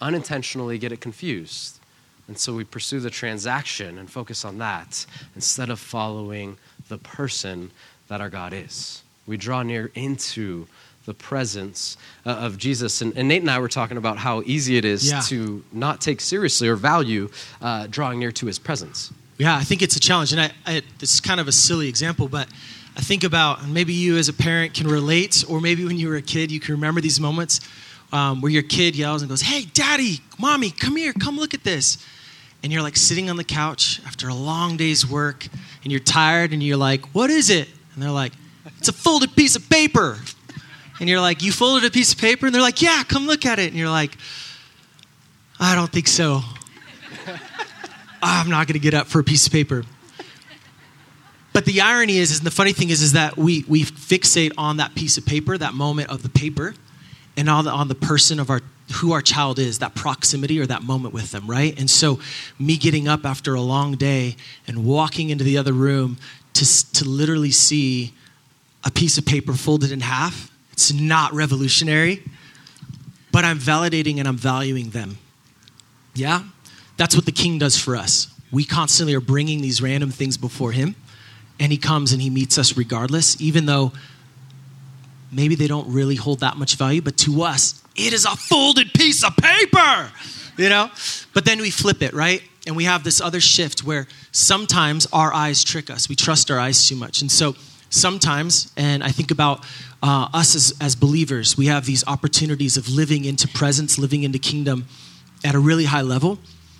unintentionally 0.00 0.78
get 0.78 0.92
it 0.92 1.00
confused. 1.00 1.80
And 2.28 2.38
so 2.38 2.54
we 2.54 2.64
pursue 2.64 3.00
the 3.00 3.10
transaction 3.10 3.98
and 3.98 4.08
focus 4.10 4.44
on 4.44 4.58
that 4.58 5.04
instead 5.34 5.68
of 5.68 5.80
following 5.80 6.58
the 6.88 6.98
person 6.98 7.70
that 8.08 8.20
our 8.20 8.30
God 8.30 8.52
is. 8.52 9.02
We 9.26 9.36
draw 9.36 9.62
near 9.62 9.90
into 9.94 10.66
the 11.04 11.14
presence 11.14 11.96
uh, 12.24 12.30
of 12.30 12.58
Jesus. 12.58 13.02
And, 13.02 13.16
and, 13.16 13.28
Nate 13.28 13.42
and 13.42 13.50
I 13.50 13.58
were 13.58 13.68
talking 13.68 13.96
about 13.96 14.18
how 14.18 14.42
easy 14.46 14.76
it 14.76 14.84
is 14.84 15.10
yeah. 15.10 15.20
to 15.22 15.64
not 15.72 16.00
take 16.00 16.20
seriously 16.20 16.68
or 16.68 16.76
value 16.76 17.28
uh, 17.60 17.86
drawing 17.88 18.18
near 18.18 18.32
to 18.32 18.46
his 18.46 18.58
presence. 18.58 19.12
Yeah, 19.38 19.56
I 19.56 19.64
think 19.64 19.82
it's 19.82 19.96
a 19.96 20.00
challenge. 20.00 20.32
And 20.32 20.40
I, 20.40 20.52
I, 20.66 20.82
it's 21.00 21.20
kind 21.20 21.40
of 21.40 21.48
a 21.48 21.52
silly 21.52 21.88
example, 21.88 22.28
but 22.28 22.48
I 22.96 23.00
think 23.00 23.24
about, 23.24 23.62
and 23.62 23.72
maybe 23.74 23.92
you 23.92 24.16
as 24.16 24.28
a 24.28 24.32
parent 24.32 24.74
can 24.74 24.86
relate, 24.86 25.44
or 25.48 25.60
maybe 25.60 25.84
when 25.84 25.96
you 25.96 26.08
were 26.08 26.16
a 26.16 26.22
kid, 26.22 26.52
you 26.52 26.60
can 26.60 26.74
remember 26.74 27.00
these 27.00 27.18
moments 27.18 27.60
um, 28.12 28.40
where 28.40 28.52
your 28.52 28.62
kid 28.62 28.94
yells 28.94 29.22
and 29.22 29.28
goes, 29.28 29.40
Hey, 29.40 29.64
daddy, 29.64 30.20
mommy, 30.38 30.70
come 30.70 30.96
here, 30.96 31.12
come 31.12 31.36
look 31.36 31.54
at 31.54 31.64
this. 31.64 32.04
And 32.62 32.72
you're 32.72 32.82
like 32.82 32.96
sitting 32.96 33.28
on 33.28 33.36
the 33.36 33.44
couch 33.44 34.00
after 34.06 34.28
a 34.28 34.34
long 34.34 34.76
day's 34.76 35.04
work, 35.04 35.48
and 35.82 35.90
you're 35.90 36.00
tired, 36.00 36.52
and 36.52 36.62
you're 36.62 36.76
like, 36.76 37.06
What 37.14 37.30
is 37.30 37.50
it? 37.50 37.68
And 37.94 38.02
they're 38.02 38.10
like, 38.10 38.32
It's 38.78 38.88
a 38.88 38.92
folded 38.92 39.34
piece 39.34 39.56
of 39.56 39.68
paper 39.68 40.18
and 41.00 41.08
you're 41.08 41.20
like, 41.20 41.42
You 41.42 41.52
folded 41.52 41.86
a 41.86 41.90
piece 41.90 42.12
of 42.12 42.18
paper? 42.18 42.46
And 42.46 42.54
they're 42.54 42.62
like, 42.62 42.82
Yeah, 42.82 43.02
come 43.04 43.26
look 43.26 43.46
at 43.46 43.58
it. 43.58 43.68
And 43.68 43.76
you're 43.76 43.90
like, 43.90 44.16
I 45.60 45.74
don't 45.74 45.90
think 45.90 46.08
so. 46.08 46.40
I'm 48.22 48.50
not 48.50 48.66
going 48.66 48.74
to 48.74 48.80
get 48.80 48.94
up 48.94 49.06
for 49.06 49.20
a 49.20 49.24
piece 49.24 49.46
of 49.46 49.52
paper. 49.52 49.84
But 51.52 51.66
the 51.66 51.82
irony 51.82 52.18
is, 52.18 52.30
is 52.30 52.40
the 52.40 52.50
funny 52.50 52.72
thing 52.72 52.90
is, 52.90 53.02
is 53.02 53.12
that 53.12 53.36
we, 53.36 53.64
we 53.68 53.84
fixate 53.84 54.52
on 54.56 54.78
that 54.78 54.94
piece 54.94 55.18
of 55.18 55.26
paper, 55.26 55.58
that 55.58 55.74
moment 55.74 56.10
of 56.10 56.22
the 56.22 56.28
paper, 56.28 56.74
and 57.36 57.48
on 57.48 57.64
the, 57.64 57.70
on 57.70 57.88
the 57.88 57.94
person 57.94 58.40
of 58.40 58.48
our 58.50 58.60
who 58.94 59.12
our 59.12 59.22
child 59.22 59.58
is, 59.58 59.78
that 59.78 59.94
proximity 59.94 60.60
or 60.60 60.66
that 60.66 60.82
moment 60.82 61.14
with 61.14 61.30
them, 61.30 61.46
right? 61.46 61.78
And 61.78 61.88
so, 61.88 62.20
me 62.58 62.76
getting 62.76 63.08
up 63.08 63.24
after 63.24 63.54
a 63.54 63.60
long 63.60 63.94
day 63.94 64.36
and 64.66 64.84
walking 64.84 65.30
into 65.30 65.44
the 65.44 65.56
other 65.56 65.72
room 65.72 66.18
to, 66.54 66.92
to 66.92 67.08
literally 67.08 67.50
see 67.50 68.12
a 68.84 68.90
piece 68.90 69.16
of 69.16 69.24
paper 69.24 69.54
folded 69.54 69.92
in 69.92 70.00
half 70.00 70.51
it's 70.72 70.92
not 70.92 71.32
revolutionary, 71.32 72.22
but 73.30 73.44
I'm 73.44 73.58
validating 73.58 74.18
and 74.18 74.28
I'm 74.28 74.36
valuing 74.36 74.90
them. 74.90 75.18
Yeah? 76.14 76.42
That's 76.96 77.14
what 77.16 77.24
the 77.24 77.32
king 77.32 77.58
does 77.58 77.78
for 77.78 77.96
us. 77.96 78.28
We 78.50 78.64
constantly 78.64 79.14
are 79.14 79.20
bringing 79.20 79.62
these 79.62 79.80
random 79.80 80.10
things 80.10 80.36
before 80.36 80.72
him, 80.72 80.94
and 81.58 81.72
he 81.72 81.78
comes 81.78 82.12
and 82.12 82.20
he 82.20 82.28
meets 82.28 82.58
us 82.58 82.76
regardless, 82.76 83.40
even 83.40 83.66
though 83.66 83.92
maybe 85.30 85.54
they 85.54 85.66
don't 85.66 85.90
really 85.90 86.16
hold 86.16 86.40
that 86.40 86.56
much 86.56 86.76
value, 86.76 87.00
but 87.00 87.16
to 87.16 87.42
us, 87.42 87.82
it 87.96 88.12
is 88.12 88.24
a 88.24 88.36
folded 88.36 88.92
piece 88.92 89.24
of 89.24 89.34
paper, 89.36 90.12
you 90.58 90.68
know? 90.68 90.90
But 91.32 91.44
then 91.46 91.60
we 91.60 91.70
flip 91.70 92.02
it, 92.02 92.12
right? 92.12 92.42
And 92.66 92.76
we 92.76 92.84
have 92.84 93.02
this 93.02 93.20
other 93.20 93.40
shift 93.40 93.82
where 93.82 94.06
sometimes 94.30 95.06
our 95.12 95.32
eyes 95.32 95.64
trick 95.64 95.90
us. 95.90 96.08
We 96.08 96.14
trust 96.14 96.50
our 96.50 96.58
eyes 96.58 96.86
too 96.86 96.96
much. 96.96 97.22
And 97.22 97.32
so 97.32 97.56
sometimes, 97.92 98.72
and 98.76 99.04
I 99.04 99.10
think 99.10 99.30
about 99.30 99.64
uh, 100.02 100.28
us 100.32 100.54
as, 100.54 100.74
as 100.80 100.96
believers, 100.96 101.56
we 101.56 101.66
have 101.66 101.86
these 101.86 102.06
opportunities 102.06 102.76
of 102.76 102.88
living 102.88 103.24
into 103.24 103.46
presence, 103.48 103.98
living 103.98 104.22
into 104.24 104.38
kingdom 104.38 104.86
at 105.44 105.54
a 105.54 105.58
really 105.58 105.84
high 105.84 106.02
level. 106.02 106.38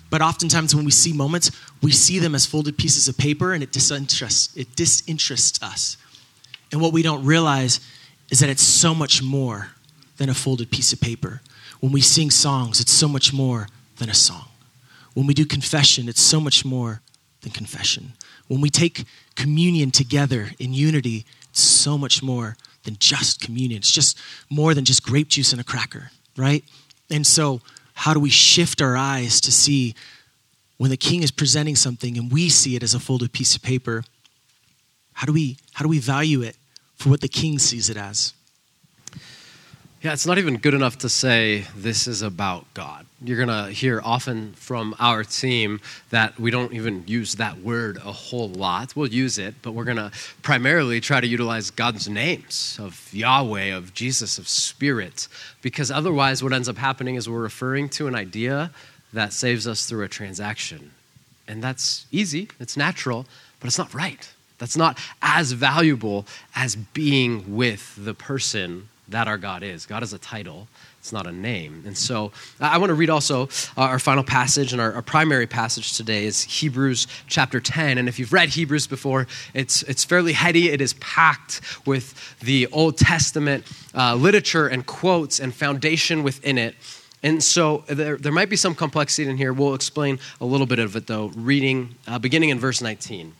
But 0.09 0.21
oftentimes, 0.21 0.75
when 0.75 0.85
we 0.85 0.91
see 0.91 1.13
moments, 1.13 1.51
we 1.81 1.91
see 1.91 2.19
them 2.19 2.35
as 2.35 2.45
folded 2.45 2.77
pieces 2.77 3.07
of 3.07 3.17
paper 3.17 3.53
and 3.53 3.63
it 3.63 3.71
disinterests, 3.71 4.55
it 4.55 4.75
disinterests 4.75 5.61
us. 5.63 5.97
And 6.71 6.81
what 6.81 6.93
we 6.93 7.01
don't 7.01 7.25
realize 7.25 7.79
is 8.29 8.39
that 8.39 8.49
it's 8.49 8.63
so 8.63 8.93
much 8.93 9.23
more 9.23 9.69
than 10.17 10.29
a 10.29 10.33
folded 10.33 10.71
piece 10.71 10.93
of 10.93 10.99
paper. 10.99 11.41
When 11.79 11.91
we 11.91 12.01
sing 12.01 12.31
songs, 12.31 12.79
it's 12.79 12.91
so 12.91 13.07
much 13.07 13.33
more 13.33 13.67
than 13.97 14.09
a 14.09 14.13
song. 14.13 14.47
When 15.13 15.27
we 15.27 15.33
do 15.33 15.45
confession, 15.45 16.07
it's 16.07 16.21
so 16.21 16.39
much 16.39 16.65
more 16.65 17.01
than 17.41 17.51
confession. 17.51 18.13
When 18.47 18.61
we 18.61 18.69
take 18.69 19.05
communion 19.35 19.91
together 19.91 20.51
in 20.59 20.73
unity, 20.73 21.25
it's 21.49 21.61
so 21.61 21.97
much 21.97 22.23
more 22.23 22.57
than 22.83 22.97
just 22.99 23.39
communion. 23.39 23.79
It's 23.79 23.91
just 23.91 24.17
more 24.49 24.73
than 24.73 24.85
just 24.85 25.03
grape 25.03 25.29
juice 25.29 25.51
and 25.51 25.61
a 25.61 25.63
cracker, 25.63 26.11
right? 26.37 26.63
And 27.09 27.25
so, 27.25 27.61
how 27.95 28.13
do 28.13 28.19
we 28.19 28.29
shift 28.29 28.81
our 28.81 28.97
eyes 28.97 29.39
to 29.41 29.51
see 29.51 29.95
when 30.77 30.89
the 30.89 30.97
king 30.97 31.21
is 31.23 31.31
presenting 31.31 31.75
something 31.75 32.17
and 32.17 32.31
we 32.31 32.49
see 32.49 32.75
it 32.75 32.83
as 32.83 32.93
a 32.93 32.99
folded 32.99 33.31
piece 33.31 33.55
of 33.55 33.61
paper? 33.61 34.03
How 35.13 35.25
do 35.25 35.33
we 35.33 35.57
how 35.73 35.83
do 35.83 35.89
we 35.89 35.99
value 35.99 36.41
it 36.41 36.57
for 36.95 37.09
what 37.09 37.21
the 37.21 37.27
king 37.27 37.59
sees 37.59 37.89
it 37.89 37.97
as? 37.97 38.33
Yeah, 40.03 40.11
it's 40.11 40.25
not 40.25 40.37
even 40.37 40.57
good 40.57 40.73
enough 40.73 40.97
to 40.97 41.07
say 41.07 41.63
this 41.77 42.07
is 42.07 42.23
about 42.23 42.65
God. 42.73 43.05
You're 43.23 43.37
going 43.37 43.65
to 43.65 43.71
hear 43.71 44.01
often 44.03 44.51
from 44.51 44.93
our 44.99 45.23
team 45.23 45.79
that 46.09 46.37
we 46.37 46.51
don't 46.51 46.73
even 46.73 47.05
use 47.07 47.35
that 47.35 47.59
word 47.59 47.95
a 47.95 48.11
whole 48.11 48.49
lot. 48.49 48.97
We'll 48.97 49.07
use 49.07 49.37
it, 49.37 49.55
but 49.61 49.71
we're 49.71 49.85
going 49.85 49.95
to 49.95 50.11
primarily 50.41 50.99
try 50.99 51.21
to 51.21 51.25
utilize 51.25 51.71
God's 51.71 52.09
names 52.09 52.77
of 52.81 53.13
Yahweh, 53.13 53.73
of 53.73 53.93
Jesus, 53.93 54.37
of 54.37 54.49
Spirit, 54.49 55.29
because 55.61 55.89
otherwise, 55.89 56.43
what 56.43 56.51
ends 56.51 56.67
up 56.67 56.75
happening 56.75 57.15
is 57.15 57.29
we're 57.29 57.39
referring 57.39 57.87
to 57.91 58.07
an 58.07 58.13
idea 58.13 58.71
that 59.13 59.31
saves 59.31 59.65
us 59.67 59.85
through 59.85 60.03
a 60.03 60.09
transaction. 60.09 60.91
And 61.47 61.63
that's 61.63 62.07
easy, 62.11 62.49
it's 62.59 62.75
natural, 62.75 63.25
but 63.61 63.67
it's 63.67 63.77
not 63.77 63.93
right. 63.93 64.29
That's 64.57 64.75
not 64.75 64.99
as 65.21 65.53
valuable 65.53 66.27
as 66.57 66.75
being 66.75 67.55
with 67.55 67.95
the 67.97 68.13
person 68.13 68.89
that 69.13 69.27
our 69.27 69.37
God 69.37 69.61
is. 69.61 69.85
God 69.85 70.01
is 70.01 70.11
a 70.11 70.17
title, 70.17 70.67
it's 70.99 71.13
not 71.13 71.27
a 71.27 71.31
name. 71.31 71.83
And 71.85 71.95
so 71.95 72.31
I 72.59 72.79
want 72.79 72.89
to 72.89 72.95
read 72.95 73.11
also 73.11 73.43
uh, 73.77 73.81
our 73.81 73.99
final 73.99 74.23
passage, 74.23 74.73
and 74.73 74.81
our, 74.81 74.91
our, 74.93 75.01
primary 75.03 75.45
passage 75.45 75.95
today 75.95 76.25
is 76.25 76.41
Hebrews 76.41 77.05
chapter 77.27 77.59
10. 77.59 77.99
And 77.99 78.09
if 78.09 78.17
you've 78.17 78.33
read 78.33 78.49
Hebrews 78.49 78.87
before, 78.87 79.27
it's, 79.53 79.83
it's 79.83 80.03
fairly 80.03 80.33
heady. 80.33 80.69
It 80.69 80.81
is 80.81 80.93
packed 80.93 81.61
with 81.85 82.39
the 82.39 82.67
Old 82.67 82.97
Testament 82.97 83.65
uh, 83.93 84.15
literature 84.15 84.67
and 84.67 84.83
quotes 84.85 85.39
and 85.39 85.53
foundation 85.53 86.23
within 86.23 86.57
it. 86.57 86.73
And 87.21 87.43
so 87.43 87.83
there, 87.87 88.17
there 88.17 88.31
might 88.31 88.49
be 88.49 88.55
some 88.55 88.73
complexity 88.73 89.29
in 89.29 89.37
here. 89.37 89.53
We'll 89.53 89.75
explain 89.75 90.19
a 90.41 90.45
little 90.45 90.67
bit 90.67 90.79
of 90.79 90.95
it, 90.95 91.05
though, 91.05 91.27
reading, 91.35 91.95
uh, 92.07 92.17
beginning 92.17 92.49
in 92.49 92.59
verse 92.59 92.81
19. 92.81 93.33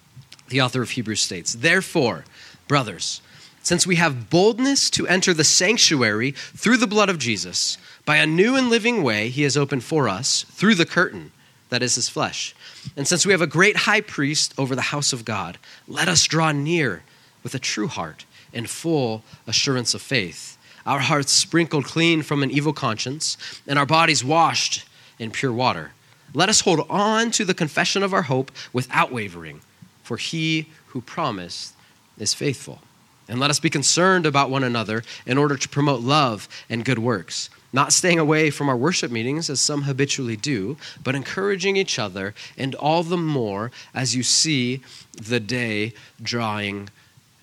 The 0.50 0.62
author 0.62 0.84
of 0.84 0.92
Hebrews 0.92 1.22
states, 1.22 1.54
Therefore, 1.54 2.26
brothers, 2.68 3.22
since 3.64 3.88
we 3.88 3.96
have 3.96 4.30
boldness 4.30 4.90
to 4.92 5.08
enter 5.08 5.34
the 5.34 5.44
sanctuary 5.44 6.32
through 6.32 6.78
the 6.78 6.86
blood 6.86 7.10
of 7.10 7.18
Jesus, 7.18 7.78
by 8.06 8.18
a 8.18 8.28
new 8.28 8.56
and 8.56 8.70
living 8.70 9.02
way 9.02 9.30
he 9.30 9.44
has 9.44 9.58
opened 9.58 9.84
for 9.84 10.08
us 10.08 10.44
through 10.52 10.76
the 10.76 10.86
curtain, 10.86 11.32
that 11.70 11.82
is 11.82 11.96
his 11.96 12.10
flesh. 12.10 12.54
And 12.96 13.08
since 13.08 13.26
we 13.26 13.32
have 13.32 13.42
a 13.42 13.48
great 13.48 13.78
high 13.78 14.02
priest 14.02 14.54
over 14.58 14.76
the 14.76 14.82
house 14.82 15.14
of 15.14 15.26
God, 15.26 15.58
let 15.88 16.08
us 16.08 16.26
draw 16.26 16.52
near 16.52 17.04
with 17.42 17.56
a 17.56 17.60
true 17.60 17.88
heart 17.88 18.26
and 18.54 18.70
full 18.70 19.24
assurance 19.48 19.94
of 19.94 20.02
faith, 20.02 20.58
our 20.86 21.00
hearts 21.00 21.32
sprinkled 21.32 21.86
clean 21.86 22.22
from 22.22 22.44
an 22.44 22.52
evil 22.52 22.74
conscience, 22.74 23.38
and 23.66 23.80
our 23.80 23.86
bodies 23.86 24.24
washed 24.24 24.86
in 25.18 25.32
pure 25.32 25.54
water. 25.54 25.94
Let 26.34 26.50
us 26.50 26.62
hold 26.62 26.86
on 26.90 27.32
to 27.32 27.46
the 27.46 27.54
confession 27.54 28.04
of 28.04 28.14
our 28.14 28.24
hope 28.24 28.52
without 28.74 29.12
wavering, 29.12 29.62
for 30.04 30.18
he 30.18 30.68
who 30.88 31.00
promised 31.02 31.74
is 32.20 32.34
faithful. 32.34 32.82
And 33.28 33.40
let 33.40 33.50
us 33.50 33.60
be 33.60 33.70
concerned 33.70 34.26
about 34.26 34.50
one 34.50 34.64
another 34.64 35.04
in 35.26 35.38
order 35.38 35.56
to 35.56 35.70
promote 35.70 36.02
love 36.02 36.50
and 36.70 36.84
good 36.84 37.00
works, 37.00 37.50
not 37.72 37.94
staying 37.94 38.20
away 38.20 38.50
from 38.50 38.70
our 38.70 38.76
worship 38.76 39.12
meetings 39.12 39.50
as 39.50 39.62
some 39.62 39.84
habitually 39.84 40.36
do, 40.36 40.78
but 41.04 41.16
encouraging 41.16 41.78
each 41.78 41.98
other, 41.98 42.34
and 42.58 42.76
all 42.76 43.04
the 43.04 43.18
more 43.18 43.72
as 43.94 44.16
you 44.16 44.24
see 44.24 44.82
the 45.16 45.40
day 45.40 45.94
drawing 46.22 46.90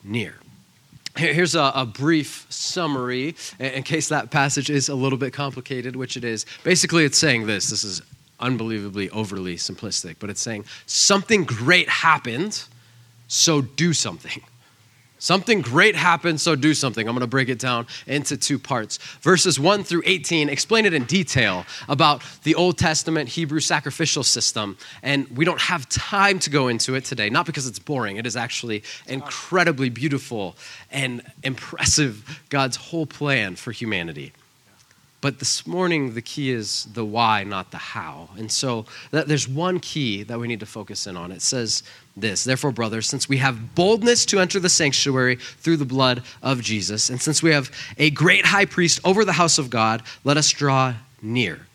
near. 0.04 0.36
Here's 1.16 1.54
a, 1.54 1.72
a, 1.74 1.84
brief 1.84 2.46
summary 2.50 3.34
in 3.58 3.82
case 3.82 4.08
that 4.08 4.30
passage 4.30 4.70
is 4.70 4.88
a 4.88 4.94
little 4.94 5.18
bit 5.18 5.32
complicated, 5.32 5.96
which 5.96 6.16
it 6.16 6.24
is. 6.24 6.46
Basically, 6.62 7.04
it's 7.04 7.18
saying 7.18 7.46
this 7.46 7.68
this 7.68 7.82
is 7.82 8.00
unbelievably 8.38 9.10
overly 9.10 9.56
simplistic, 9.56 10.16
but 10.18 10.30
it's 10.30 10.40
saying 10.40 10.64
something 10.86 11.44
great 11.44 11.88
happened, 11.88 12.62
so 13.26 13.60
do 13.60 13.92
something. 13.92 14.40
Something 15.20 15.60
great 15.60 15.96
happened, 15.96 16.40
so 16.40 16.56
do 16.56 16.72
something. 16.72 17.06
I'm 17.06 17.14
going 17.14 17.20
to 17.20 17.26
break 17.26 17.50
it 17.50 17.58
down 17.58 17.86
into 18.06 18.38
two 18.38 18.58
parts. 18.58 18.96
Verses 19.20 19.60
1 19.60 19.84
through 19.84 20.02
18 20.06 20.48
explain 20.48 20.86
it 20.86 20.94
in 20.94 21.04
detail 21.04 21.66
about 21.88 22.22
the 22.42 22.54
Old 22.54 22.78
Testament 22.78 23.28
Hebrew 23.28 23.60
sacrificial 23.60 24.24
system. 24.24 24.78
And 25.02 25.28
we 25.36 25.44
don't 25.44 25.60
have 25.60 25.86
time 25.90 26.38
to 26.40 26.50
go 26.50 26.68
into 26.68 26.94
it 26.94 27.04
today, 27.04 27.28
not 27.28 27.44
because 27.44 27.66
it's 27.66 27.78
boring. 27.78 28.16
It 28.16 28.26
is 28.26 28.34
actually 28.34 28.82
incredibly 29.06 29.90
beautiful 29.90 30.56
and 30.90 31.22
impressive, 31.42 32.40
God's 32.48 32.76
whole 32.76 33.06
plan 33.06 33.56
for 33.56 33.72
humanity. 33.72 34.32
But 35.20 35.38
this 35.38 35.66
morning, 35.66 36.14
the 36.14 36.22
key 36.22 36.50
is 36.50 36.86
the 36.94 37.04
why, 37.04 37.44
not 37.44 37.70
the 37.70 37.76
how. 37.76 38.30
And 38.38 38.50
so 38.50 38.86
there's 39.10 39.46
one 39.46 39.78
key 39.78 40.22
that 40.22 40.40
we 40.40 40.48
need 40.48 40.60
to 40.60 40.66
focus 40.66 41.06
in 41.06 41.16
on. 41.16 41.30
It 41.30 41.42
says 41.42 41.82
this 42.16 42.44
Therefore, 42.44 42.72
brothers, 42.72 43.06
since 43.06 43.28
we 43.28 43.36
have 43.36 43.74
boldness 43.74 44.24
to 44.26 44.40
enter 44.40 44.58
the 44.58 44.70
sanctuary 44.70 45.36
through 45.36 45.76
the 45.76 45.84
blood 45.84 46.22
of 46.42 46.62
Jesus, 46.62 47.10
and 47.10 47.20
since 47.20 47.42
we 47.42 47.50
have 47.50 47.70
a 47.98 48.10
great 48.10 48.46
high 48.46 48.64
priest 48.64 49.00
over 49.04 49.24
the 49.24 49.32
house 49.32 49.58
of 49.58 49.68
God, 49.68 50.02
let 50.24 50.38
us 50.38 50.50
draw 50.50 50.94
near. 51.20 51.66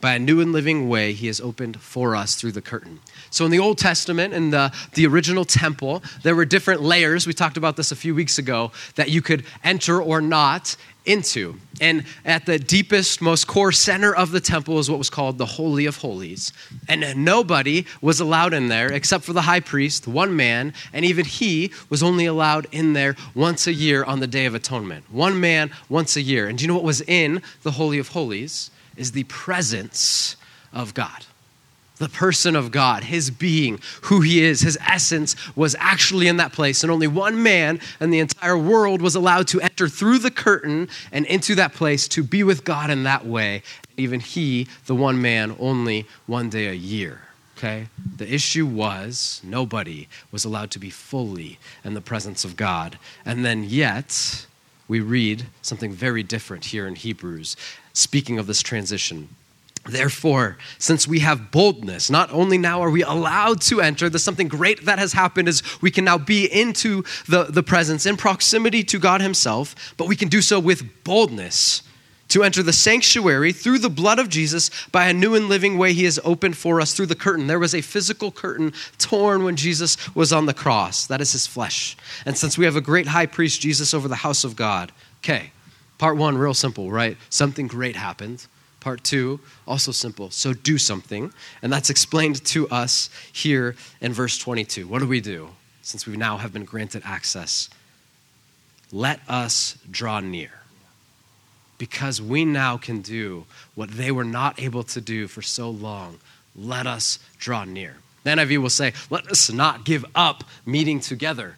By 0.00 0.14
a 0.14 0.18
new 0.18 0.40
and 0.40 0.52
living 0.52 0.88
way, 0.88 1.12
he 1.12 1.26
has 1.26 1.40
opened 1.40 1.80
for 1.80 2.16
us 2.16 2.34
through 2.34 2.52
the 2.52 2.62
curtain. 2.62 3.00
So, 3.30 3.44
in 3.44 3.50
the 3.50 3.60
Old 3.60 3.78
Testament, 3.78 4.34
in 4.34 4.50
the, 4.50 4.72
the 4.94 5.06
original 5.06 5.44
temple, 5.44 6.02
there 6.22 6.34
were 6.34 6.44
different 6.44 6.82
layers. 6.82 7.26
We 7.26 7.32
talked 7.32 7.56
about 7.56 7.76
this 7.76 7.92
a 7.92 7.96
few 7.96 8.14
weeks 8.14 8.38
ago 8.38 8.72
that 8.96 9.08
you 9.10 9.22
could 9.22 9.44
enter 9.62 10.02
or 10.02 10.20
not 10.20 10.76
into. 11.06 11.58
And 11.80 12.04
at 12.24 12.44
the 12.44 12.58
deepest, 12.58 13.22
most 13.22 13.46
core 13.46 13.72
center 13.72 14.14
of 14.14 14.32
the 14.32 14.40
temple 14.40 14.78
is 14.78 14.90
what 14.90 14.98
was 14.98 15.08
called 15.08 15.38
the 15.38 15.46
Holy 15.46 15.86
of 15.86 15.96
Holies. 15.96 16.52
And 16.88 17.24
nobody 17.24 17.86
was 18.00 18.20
allowed 18.20 18.52
in 18.52 18.68
there 18.68 18.92
except 18.92 19.24
for 19.24 19.32
the 19.32 19.42
high 19.42 19.60
priest, 19.60 20.06
one 20.06 20.36
man, 20.36 20.74
and 20.92 21.04
even 21.04 21.24
he 21.24 21.72
was 21.88 22.02
only 22.02 22.26
allowed 22.26 22.66
in 22.72 22.92
there 22.92 23.16
once 23.34 23.66
a 23.66 23.72
year 23.72 24.04
on 24.04 24.20
the 24.20 24.26
Day 24.26 24.44
of 24.44 24.54
Atonement. 24.54 25.10
One 25.10 25.40
man 25.40 25.70
once 25.88 26.16
a 26.16 26.22
year. 26.22 26.48
And 26.48 26.58
do 26.58 26.62
you 26.62 26.68
know 26.68 26.74
what 26.74 26.84
was 26.84 27.00
in 27.02 27.42
the 27.62 27.72
Holy 27.72 27.98
of 27.98 28.08
Holies? 28.08 28.70
Is 28.96 29.12
the 29.12 29.24
presence 29.24 30.36
of 30.72 30.92
God 30.94 31.24
the 32.00 32.08
person 32.08 32.56
of 32.56 32.72
God, 32.72 33.04
his 33.04 33.30
being, 33.30 33.78
who 34.04 34.22
he 34.22 34.42
is, 34.42 34.62
his 34.62 34.78
essence 34.88 35.36
was 35.54 35.76
actually 35.78 36.28
in 36.28 36.38
that 36.38 36.52
place. 36.52 36.82
And 36.82 36.90
only 36.90 37.06
one 37.06 37.42
man 37.42 37.78
in 38.00 38.08
the 38.08 38.20
entire 38.20 38.56
world 38.56 39.02
was 39.02 39.14
allowed 39.14 39.46
to 39.48 39.60
enter 39.60 39.86
through 39.86 40.18
the 40.18 40.30
curtain 40.30 40.88
and 41.12 41.26
into 41.26 41.54
that 41.56 41.74
place 41.74 42.08
to 42.08 42.24
be 42.24 42.42
with 42.42 42.64
God 42.64 42.88
in 42.88 43.02
that 43.02 43.26
way. 43.26 43.62
Even 43.98 44.18
he, 44.18 44.66
the 44.86 44.94
one 44.94 45.20
man, 45.20 45.54
only 45.60 46.06
one 46.26 46.48
day 46.48 46.68
a 46.68 46.72
year. 46.72 47.20
Okay? 47.58 47.88
The 48.16 48.32
issue 48.32 48.64
was 48.64 49.42
nobody 49.44 50.08
was 50.32 50.46
allowed 50.46 50.70
to 50.70 50.78
be 50.78 50.88
fully 50.88 51.58
in 51.84 51.92
the 51.92 52.00
presence 52.00 52.46
of 52.46 52.56
God. 52.56 52.98
And 53.26 53.44
then, 53.44 53.64
yet, 53.64 54.46
we 54.88 55.00
read 55.00 55.44
something 55.60 55.92
very 55.92 56.22
different 56.22 56.64
here 56.64 56.86
in 56.86 56.94
Hebrews, 56.94 57.58
speaking 57.92 58.38
of 58.38 58.46
this 58.46 58.62
transition. 58.62 59.28
Therefore, 59.86 60.58
since 60.78 61.08
we 61.08 61.20
have 61.20 61.50
boldness, 61.50 62.10
not 62.10 62.30
only 62.32 62.58
now 62.58 62.82
are 62.82 62.90
we 62.90 63.02
allowed 63.02 63.62
to 63.62 63.80
enter, 63.80 64.10
there's 64.10 64.22
something 64.22 64.48
great 64.48 64.84
that 64.84 64.98
has 64.98 65.14
happened 65.14 65.48
is 65.48 65.62
we 65.80 65.90
can 65.90 66.04
now 66.04 66.18
be 66.18 66.44
into 66.46 67.02
the, 67.26 67.44
the 67.44 67.62
presence, 67.62 68.04
in 68.04 68.16
proximity 68.16 68.84
to 68.84 68.98
God 68.98 69.22
Himself, 69.22 69.94
but 69.96 70.06
we 70.06 70.16
can 70.16 70.28
do 70.28 70.42
so 70.42 70.60
with 70.60 71.02
boldness 71.02 71.82
to 72.28 72.44
enter 72.44 72.62
the 72.62 72.72
sanctuary 72.72 73.52
through 73.52 73.78
the 73.78 73.90
blood 73.90 74.18
of 74.18 74.28
Jesus 74.28 74.70
by 74.92 75.06
a 75.06 75.12
new 75.12 75.34
and 75.34 75.48
living 75.48 75.78
way 75.78 75.94
He 75.94 76.04
has 76.04 76.20
opened 76.24 76.56
for 76.56 76.80
us 76.80 76.94
through 76.94 77.06
the 77.06 77.14
curtain. 77.14 77.46
There 77.46 77.58
was 77.58 77.74
a 77.74 77.80
physical 77.80 78.30
curtain 78.30 78.72
torn 78.98 79.44
when 79.44 79.56
Jesus 79.56 80.14
was 80.14 80.32
on 80.32 80.46
the 80.46 80.54
cross. 80.54 81.06
That 81.06 81.22
is 81.22 81.32
His 81.32 81.46
flesh. 81.46 81.96
And 82.26 82.36
since 82.36 82.56
we 82.56 82.66
have 82.66 82.76
a 82.76 82.82
great 82.82 83.08
high 83.08 83.26
priest, 83.26 83.62
Jesus, 83.62 83.94
over 83.94 84.08
the 84.08 84.16
house 84.16 84.44
of 84.44 84.56
God, 84.56 84.92
okay, 85.18 85.52
part 85.98 86.18
one, 86.18 86.36
real 86.36 86.54
simple, 86.54 86.90
right? 86.92 87.16
Something 87.30 87.66
great 87.66 87.96
happened. 87.96 88.46
Part 88.80 89.04
two, 89.04 89.40
also 89.66 89.92
simple. 89.92 90.30
So 90.30 90.54
do 90.54 90.78
something. 90.78 91.32
And 91.62 91.72
that's 91.72 91.90
explained 91.90 92.44
to 92.46 92.68
us 92.70 93.10
here 93.32 93.76
in 94.00 94.12
verse 94.12 94.38
22. 94.38 94.86
What 94.86 95.00
do 95.00 95.06
we 95.06 95.20
do 95.20 95.50
since 95.82 96.06
we 96.06 96.16
now 96.16 96.38
have 96.38 96.52
been 96.52 96.64
granted 96.64 97.02
access? 97.04 97.68
Let 98.90 99.20
us 99.28 99.76
draw 99.90 100.20
near. 100.20 100.50
Because 101.76 102.20
we 102.20 102.44
now 102.44 102.76
can 102.76 103.00
do 103.00 103.44
what 103.74 103.90
they 103.90 104.10
were 104.10 104.24
not 104.24 104.60
able 104.60 104.82
to 104.84 105.00
do 105.00 105.28
for 105.28 105.42
so 105.42 105.70
long. 105.70 106.18
Let 106.56 106.86
us 106.86 107.18
draw 107.38 107.64
near. 107.64 107.96
The 108.24 108.30
NIV 108.30 108.58
will 108.58 108.70
say, 108.70 108.92
let 109.08 109.26
us 109.28 109.50
not 109.50 109.84
give 109.84 110.04
up 110.14 110.44
meeting 110.66 111.00
together. 111.00 111.56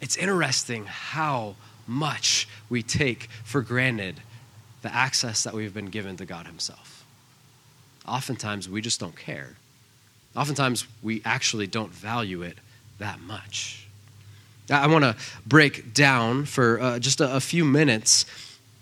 It's 0.00 0.16
interesting 0.16 0.86
how 0.86 1.56
much 1.86 2.48
we 2.68 2.82
take 2.82 3.28
for 3.44 3.62
granted 3.62 4.20
the 4.84 4.94
access 4.94 5.44
that 5.44 5.54
we've 5.54 5.72
been 5.72 5.88
given 5.88 6.14
to 6.18 6.26
God 6.26 6.46
Himself. 6.46 7.06
Oftentimes, 8.06 8.68
we 8.68 8.82
just 8.82 9.00
don't 9.00 9.16
care. 9.16 9.56
Oftentimes, 10.36 10.86
we 11.02 11.22
actually 11.24 11.66
don't 11.66 11.90
value 11.90 12.42
it 12.42 12.58
that 12.98 13.18
much. 13.18 13.88
I 14.70 14.86
want 14.86 15.04
to 15.04 15.16
break 15.46 15.94
down 15.94 16.44
for 16.44 16.78
uh, 16.78 16.98
just 16.98 17.22
a, 17.22 17.34
a 17.36 17.40
few 17.40 17.64
minutes 17.64 18.26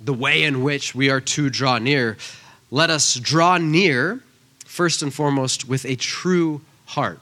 the 0.00 0.12
way 0.12 0.42
in 0.42 0.64
which 0.64 0.92
we 0.92 1.09
are 1.09 1.21
to 1.21 1.49
draw 1.49 1.78
near. 1.78 2.16
Let 2.73 2.90
us 2.90 3.14
draw 3.14 3.59
near, 3.59 4.21
first 4.66 5.02
and 5.02 5.14
foremost, 5.14 5.68
with 5.68 5.85
a 5.85 5.94
true 5.94 6.62
heart. 6.87 7.21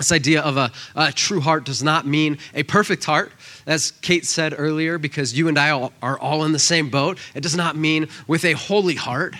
This 0.00 0.12
idea 0.12 0.40
of 0.40 0.56
a, 0.56 0.72
a, 0.96 1.12
true 1.12 1.40
heart 1.40 1.64
does 1.64 1.82
not 1.82 2.06
mean 2.06 2.38
a 2.54 2.62
perfect 2.62 3.04
heart, 3.04 3.32
as 3.66 3.90
Kate 4.00 4.24
said 4.24 4.54
earlier, 4.56 4.96
because 4.96 5.36
you 5.36 5.46
and 5.46 5.58
I 5.58 5.68
all, 5.68 5.92
are 6.00 6.18
all 6.18 6.46
in 6.46 6.52
the 6.52 6.58
same 6.58 6.88
boat. 6.88 7.18
It 7.34 7.42
does 7.42 7.54
not 7.54 7.76
mean 7.76 8.08
with 8.26 8.46
a 8.46 8.54
holy 8.54 8.94
heart. 8.94 9.34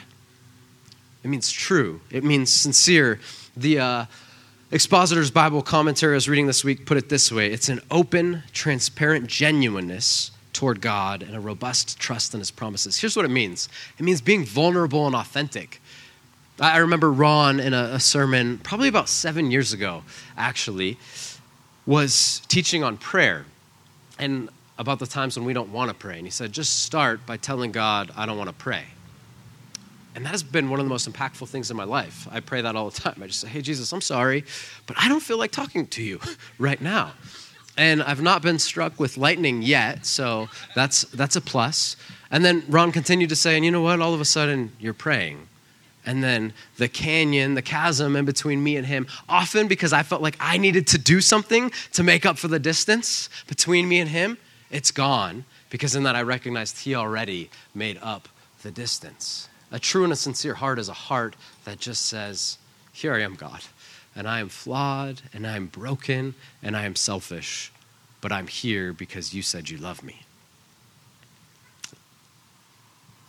It 1.25 1.29
means 1.29 1.51
true, 1.51 2.03
it 2.11 2.25
means 2.25 2.53
sincere. 2.53 3.21
The 3.57 3.79
uh, 3.79 4.05
Expositor's 4.71 5.31
Bible 5.31 5.63
commentary 5.63 6.13
I 6.13 6.17
was 6.17 6.29
reading 6.29 6.47
this 6.47 6.63
week 6.63 6.85
put 6.85 6.99
it 6.99 7.09
this 7.09 7.33
way 7.33 7.51
it's 7.51 7.71
an 7.71 7.81
open, 7.91 8.43
transparent 8.53 9.29
genuineness 9.29 10.31
toward 10.53 10.83
God 10.83 11.23
and 11.23 11.35
a 11.35 11.41
robust 11.41 11.99
trust 11.99 12.35
in 12.35 12.41
his 12.41 12.51
promises. 12.51 12.99
Here's 12.99 13.17
what 13.17 13.25
it 13.25 13.31
means 13.31 13.71
it 13.99 14.03
means 14.03 14.21
being 14.21 14.45
vulnerable 14.45 15.07
and 15.07 15.17
authentic. 15.17 15.81
I 16.61 16.79
remember 16.79 17.11
Ron 17.11 17.59
in 17.59 17.73
a, 17.73 17.85
a 17.95 18.01
sermon, 18.01 18.59
probably 18.59 18.89
about 18.89 19.09
seven 19.09 19.51
years 19.51 19.73
ago, 19.73 20.03
actually, 20.37 20.99
was 21.87 22.43
teaching 22.49 22.85
on 22.85 22.99
prayer 22.99 23.47
and 24.19 24.51
about 24.79 24.99
the 24.99 25.07
times 25.07 25.37
when 25.37 25.47
we 25.47 25.55
don't 25.55 25.73
want 25.73 25.89
to 25.89 25.95
pray. 25.95 26.17
And 26.17 26.27
he 26.27 26.31
said, 26.31 26.53
just 26.53 26.83
start 26.83 27.25
by 27.27 27.39
telling 27.39 27.73
God, 27.73 28.11
I 28.17 28.27
don't 28.27 28.37
want 28.37 28.49
to 28.49 28.55
pray. 28.55 28.85
And 30.15 30.25
that 30.25 30.31
has 30.31 30.43
been 30.43 30.69
one 30.69 30.81
of 30.81 30.87
the 30.87 30.91
most 30.91 31.11
impactful 31.11 31.49
things 31.49 31.71
in 31.71 31.77
my 31.77 31.85
life. 31.85 32.29
I 32.31 32.41
pray 32.41 32.61
that 32.61 32.77
all 32.77 32.91
the 32.91 33.01
time. 33.01 33.17
I 33.23 33.27
just 33.27 33.41
say, 33.41 33.49
hey, 33.49 33.63
Jesus, 33.63 33.93
I'm 33.93 34.01
sorry, 34.01 34.45
but 34.87 34.97
I 34.99 35.09
don't 35.09 35.21
feel 35.21 35.39
like 35.39 35.53
talking 35.53 35.87
to 35.89 36.03
you 36.03 36.21
right 36.59 36.81
now. 36.81 37.13
And 37.79 38.03
I've 38.03 38.21
not 38.21 38.43
been 38.43 38.59
struck 38.59 38.99
with 38.99 39.17
lightning 39.17 39.63
yet, 39.63 40.05
so 40.05 40.49
that's, 40.75 41.03
that's 41.03 41.37
a 41.37 41.41
plus. 41.41 41.97
And 42.31 42.45
then 42.45 42.65
Ron 42.69 42.93
continued 42.93 43.31
to 43.31 43.37
say, 43.37 43.57
and 43.57 43.65
you 43.65 43.71
know 43.71 43.81
what? 43.81 44.01
All 44.01 44.13
of 44.13 44.21
a 44.21 44.25
sudden, 44.25 44.73
you're 44.79 44.93
praying. 44.93 45.47
And 46.07 46.25
then 46.25 46.55
the 46.79 46.89
canyon, 46.89 47.55
the 47.55 47.63
chasm 47.63 48.17
in 48.17 48.25
between 48.25 48.63
me 48.63 48.77
and 48.77 48.87
him, 48.87 49.07
often 49.29 49.69
because 49.69 49.93
I 49.93 50.03
felt 50.03 50.23
like 50.23 50.37
I 50.41 50.57
needed 50.57 50.87
to 50.89 50.99
do 50.99 51.21
something 51.21 51.71
to 51.93 52.03
make 52.03 52.25
up 52.25 52.39
for 52.39 52.49
the 52.49 52.59
distance 52.59 53.29
between 53.47 53.89
me 53.89 54.01
and 54.01 54.09
him, 54.09 54.39
it's 54.71 54.91
gone 54.91 55.45
because 55.69 55.95
in 55.95 56.03
that 56.05 56.17
I 56.17 56.23
recognized 56.23 56.79
he 56.81 56.95
already 56.95 57.51
made 57.75 57.99
up 58.03 58.29
the 58.63 58.71
distance. 58.71 59.49
A 59.73 59.79
true 59.79 60.05
and 60.05 60.13
a 60.13 60.17
sincere 60.17 60.55
heart 60.55 60.79
is 60.79 60.89
a 60.89 60.95
heart 60.95 61.37
that 61.65 61.79
just 61.79 62.07
says, 62.07 62.59
Here 62.93 63.15
I 63.15 63.21
am, 63.21 63.35
God, 63.35 63.61
and 64.17 64.29
I 64.29 64.41
am 64.41 64.49
flawed, 64.49 65.23
and 65.33 65.47
I 65.47 65.57
am 65.57 65.67
broken, 65.67 66.35
and 66.63 66.77
I 66.77 66.85
am 66.85 66.97
selfish, 66.97 67.71
but 68.21 68.33
I'm 68.33 68.49
here 68.49 68.93
because 68.93 69.33
you 69.33 69.43
said 69.43 69.71
you 69.71 69.79
love 69.79 70.03
me. 70.03 70.23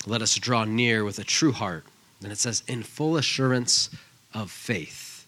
Let 0.08 0.24
us 0.24 0.36
draw 0.36 0.66
near 0.66 1.04
with 1.04 1.20
a 1.20 1.24
true 1.24 1.52
heart. 1.52 1.86
And 2.24 2.32
it 2.32 2.38
says, 2.38 2.64
in 2.68 2.84
full 2.84 3.18
assurance 3.18 3.90
of 4.34 4.52
faith. 4.52 5.26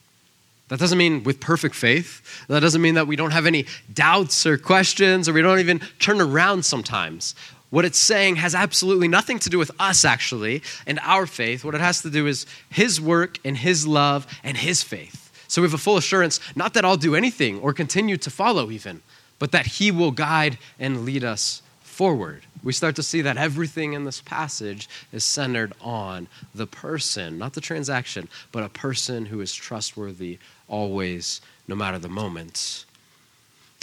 That 0.69 0.79
doesn't 0.79 0.97
mean 0.97 1.23
with 1.23 1.39
perfect 1.39 1.75
faith. 1.75 2.45
That 2.47 2.61
doesn't 2.61 2.81
mean 2.81 2.95
that 2.95 3.07
we 3.07 3.15
don't 3.15 3.31
have 3.31 3.45
any 3.45 3.65
doubts 3.93 4.45
or 4.45 4.57
questions 4.57 5.27
or 5.27 5.33
we 5.33 5.41
don't 5.41 5.59
even 5.59 5.81
turn 5.99 6.21
around 6.21 6.65
sometimes. 6.65 7.35
What 7.69 7.85
it's 7.85 7.97
saying 7.97 8.35
has 8.37 8.53
absolutely 8.53 9.07
nothing 9.07 9.39
to 9.39 9.49
do 9.49 9.57
with 9.57 9.71
us, 9.79 10.05
actually, 10.05 10.61
and 10.85 10.99
our 11.01 11.25
faith. 11.25 11.65
What 11.65 11.75
it 11.75 11.81
has 11.81 12.03
to 12.03 12.09
do 12.09 12.27
is 12.27 12.45
His 12.69 13.01
work 13.01 13.39
and 13.43 13.57
His 13.57 13.87
love 13.87 14.27
and 14.43 14.55
His 14.55 14.83
faith. 14.83 15.31
So 15.47 15.61
we 15.61 15.67
have 15.67 15.73
a 15.73 15.79
full 15.79 15.97
assurance, 15.97 16.39
not 16.55 16.75
that 16.75 16.85
I'll 16.85 16.97
do 16.97 17.15
anything 17.15 17.59
or 17.59 17.73
continue 17.73 18.17
to 18.17 18.29
follow, 18.29 18.69
even, 18.71 19.01
but 19.39 19.51
that 19.51 19.65
He 19.65 19.91
will 19.91 20.11
guide 20.11 20.57
and 20.79 21.03
lead 21.03 21.23
us 21.23 21.61
forward. 21.81 22.43
We 22.63 22.71
start 22.71 22.95
to 22.95 23.03
see 23.03 23.21
that 23.21 23.37
everything 23.37 23.93
in 23.93 24.05
this 24.05 24.21
passage 24.21 24.87
is 25.11 25.25
centered 25.25 25.73
on 25.81 26.27
the 26.55 26.65
person, 26.65 27.37
not 27.37 27.53
the 27.53 27.61
transaction, 27.61 28.29
but 28.53 28.63
a 28.63 28.69
person 28.69 29.25
who 29.25 29.41
is 29.41 29.53
trustworthy 29.53 30.39
always, 30.69 31.41
no 31.67 31.75
matter 31.75 31.99
the 31.99 32.09
moment. 32.09 32.85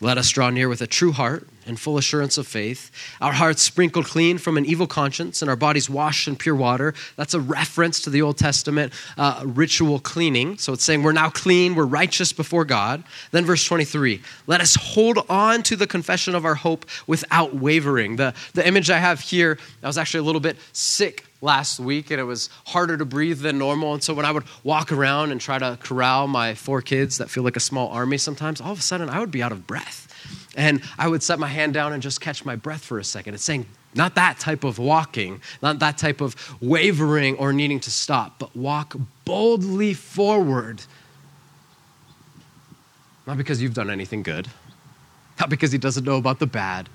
Let 0.03 0.17
us 0.17 0.31
draw 0.31 0.51
near 0.51 0.69
with 0.69 0.81
a 0.81 0.87
true 0.87 1.13
heart 1.13 1.47
and 1.67 1.79
full 1.79 1.99
assurance 1.99 2.39
of 2.39 2.47
faith, 2.47 2.91
our 3.21 3.33
hearts 3.33 3.63
sprinkled 3.63 4.07
clean 4.07 4.39
from 4.39 4.57
an 4.57 4.65
evil 4.65 4.87
conscience, 4.87 5.43
and 5.43 5.51
our 5.51 5.57
bodies 5.57 5.91
washed 5.91 6.27
in 6.27 6.37
pure 6.37 6.55
water. 6.55 6.95
That's 7.17 7.35
a 7.35 7.41
reference 7.41 8.01
to 8.03 8.11
the 8.11 8.23
Old 8.23 8.39
Testament 8.39 8.93
uh, 9.19 9.43
ritual 9.45 10.01
cleaning. 10.01 10.57
So 10.59 10.73
it's 10.73 10.83
saying 10.83 11.03
we're 11.03 11.13
now 11.13 11.29
clean, 11.29 11.75
we're 11.75 11.85
righteous 11.85 12.33
before 12.33 12.65
God. 12.65 13.05
Then, 13.31 13.45
verse 13.45 13.65
23 13.65 14.23
let 14.47 14.61
us 14.61 14.75
hold 14.75 15.19
on 15.29 15.63
to 15.65 15.77
the 15.77 15.87
confession 15.87 16.35
of 16.35 16.45
our 16.45 16.57
hope 16.57 16.87
without 17.07 17.55
wavering. 17.55 18.17
The, 18.17 18.35
the 18.55 18.67
image 18.67 18.91
I 18.91 18.99
have 18.99 19.21
here, 19.21 19.59
I 19.83 19.87
was 19.87 19.99
actually 19.99 20.21
a 20.21 20.25
little 20.25 20.41
bit 20.41 20.57
sick 20.73 21.27
last 21.41 21.81
week 21.81 22.11
and 22.11 22.21
it 22.21 22.25
was 22.25 22.51
harder 22.67 22.97
to 22.97 23.05
breathe 23.05 23.41
than 23.41 23.59
normal. 23.59 23.95
And 23.95 24.03
so 24.03 24.15
when 24.15 24.27
I 24.27 24.31
would 24.31 24.45
walk 24.63 24.93
around 24.93 25.33
and 25.33 25.41
try 25.41 25.59
to 25.59 25.79
corral 25.81 26.27
my 26.27 26.55
four 26.55 26.83
kids 26.83 27.19
that 27.19 27.31
feel 27.31 27.43
like 27.43 27.57
a 27.57 27.61
small 27.61 27.89
army 27.89 28.19
sometimes, 28.19 28.61
all 28.61 28.73
of 28.73 28.79
a 28.79 28.83
sudden 28.83 29.09
I 29.09 29.21
would 29.21 29.31
be 29.31 29.43
out 29.43 29.53
of 29.53 29.67
breath. 29.67 30.07
And 30.57 30.83
I 30.99 31.09
would 31.09 31.23
set 31.23 31.39
my 31.39 31.47
hand 31.47 31.75
down 31.75 31.93
and 31.93 32.03
just 32.03 32.21
catch 32.21 32.45
my 32.45 32.57
breath 32.57 32.85
for 32.85 32.99
a 32.99 33.05
second. 33.05 33.35
It's 33.35 33.45
saying, 33.45 33.67
not 33.95 34.15
that 34.17 34.39
type 34.39 34.65
of 34.65 34.79
walking, 34.79 35.41
not 35.63 35.79
that 35.79 35.99
type 35.99 36.21
of 36.21 36.37
wavering 36.61 37.37
or 37.37 37.53
needing 37.53 37.81
to 37.81 37.91
stop, 37.91 38.39
but 38.39 38.55
walk 38.55 38.97
boldly 39.25 39.95
forward. 39.95 40.83
Not 43.27 43.37
because 43.37 43.63
you've 43.63 43.75
done 43.75 43.91
anything 43.91 44.23
good, 44.23 44.49
not 45.39 45.51
because 45.51 45.73
he 45.73 45.79
doesn't 45.79 46.05
know 46.05 46.17
about 46.17 46.39
the 46.39 46.47
bad, 46.47 46.89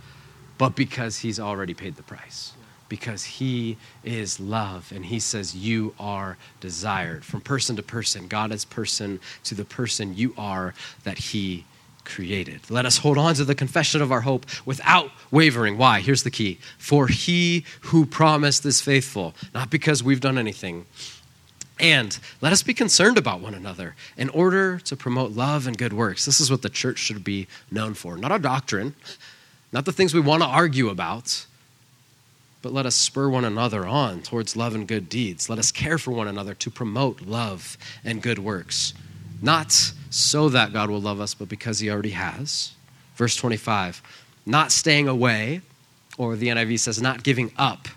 but 0.58 0.76
because 0.76 1.18
he's 1.18 1.40
already 1.40 1.74
paid 1.74 1.96
the 1.96 2.04
price 2.04 2.55
because 2.90 3.24
he 3.24 3.78
is 4.04 4.40
love 4.40 4.92
and 4.94 5.06
he 5.06 5.20
says 5.20 5.56
you 5.56 5.94
are 6.00 6.38
desired. 6.60 7.26
From 7.26 7.42
person 7.42 7.76
to 7.76 7.84
person 7.84 8.28
god 8.28 8.52
is 8.52 8.66
person 8.66 9.20
to 9.44 9.56
the 9.56 9.66
person 9.66 10.16
you 10.16 10.34
are 10.38 10.74
that 11.04 11.18
he 11.18 11.66
created. 12.04 12.62
Let 12.70 12.86
us 12.86 12.98
hold 12.98 13.18
on 13.18 13.34
to 13.36 13.46
the 13.46 13.56
confession 13.56 14.02
of 14.02 14.12
our 14.12 14.22
hope 14.22 14.46
without 14.66 15.10
wavering. 15.32 15.78
Why? 15.78 16.02
Here's 16.02 16.24
the 16.24 16.32
key. 16.32 16.60
For 16.78 17.08
he 17.08 17.66
who 17.82 18.06
promised 18.06 18.66
is 18.66 18.82
faithful 18.82 19.34
not 19.54 19.70
because 19.70 20.04
we've 20.04 20.22
done 20.22 20.38
anything. 20.38 20.86
And 21.78 22.18
let 22.40 22.54
us 22.54 22.64
be 22.64 22.74
concerned 22.74 23.18
about 23.18 23.42
one 23.42 23.54
another 23.54 23.96
in 24.16 24.30
order 24.30 24.80
to 24.80 24.96
promote 24.96 25.32
love 25.32 25.68
and 25.68 25.78
good 25.78 25.92
works. 25.92 26.24
This 26.24 26.40
is 26.40 26.50
what 26.50 26.62
the 26.62 26.70
church 26.70 27.00
should 27.00 27.24
be 27.24 27.48
known 27.70 27.96
for. 27.96 28.18
Not 28.18 28.32
our 28.32 28.40
doctrine 28.40 28.96
not 29.76 29.84
the 29.84 29.92
things 29.92 30.14
we 30.14 30.22
want 30.22 30.42
to 30.42 30.48
argue 30.48 30.88
about 30.88 31.46
but 32.66 32.74
let 32.74 32.88
us 32.88 32.96
spur 32.96 33.30
one 33.30 33.46
another 33.46 33.86
on 33.86 34.24
towards 34.24 34.56
love 34.56 34.74
and 34.74 34.88
good 34.88 35.08
deeds. 35.08 35.52
Let 35.52 35.60
us 35.60 35.72
care 35.72 36.00
for 36.00 36.10
one 36.10 36.28
another 36.28 36.56
to 36.56 36.72
promote 36.72 37.22
love 37.22 37.78
and 38.04 38.24
good 38.24 38.40
works, 38.40 38.96
not 39.40 39.72
so 40.10 40.50
that 40.50 40.74
God 40.74 40.90
will 40.90 41.00
love 41.00 41.22
us, 41.22 41.36
but 41.36 41.48
because 41.48 41.78
He 41.78 41.92
already 41.92 42.10
has. 42.10 42.72
Verse 43.18 43.36
25, 43.36 44.02
not 44.48 44.72
staying 44.72 45.08
away, 45.08 45.62
or 46.18 46.36
the 46.36 46.48
NIV 46.48 46.80
says, 46.80 47.00
not 47.00 47.22
giving 47.22 47.52
up 47.56 47.88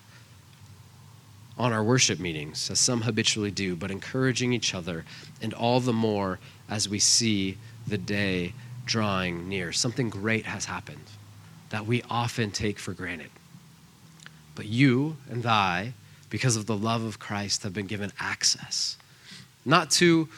on 1.56 1.72
our 1.72 1.82
worship 1.82 2.20
meetings, 2.20 2.70
as 2.70 2.78
some 2.78 3.00
habitually 3.00 3.50
do, 3.50 3.74
but 3.74 3.90
encouraging 3.90 4.52
each 4.52 4.74
other, 4.74 5.06
and 5.40 5.54
all 5.54 5.80
the 5.80 5.94
more 5.94 6.40
as 6.68 6.90
we 6.90 6.98
see 6.98 7.56
the 7.86 7.96
day 7.96 8.52
drawing 8.84 9.48
near. 9.48 9.72
Something 9.72 10.10
great 10.10 10.44
has 10.44 10.66
happened 10.66 11.06
that 11.70 11.86
we 11.86 12.02
often 12.10 12.50
take 12.50 12.78
for 12.78 12.92
granted. 12.92 13.30
But 14.58 14.66
you 14.66 15.18
and 15.30 15.46
I, 15.46 15.92
because 16.30 16.56
of 16.56 16.66
the 16.66 16.76
love 16.76 17.04
of 17.04 17.20
Christ, 17.20 17.62
have 17.62 17.72
been 17.72 17.86
given 17.86 18.10
access. 18.18 18.96
Not 19.64 19.88
to 19.92 20.28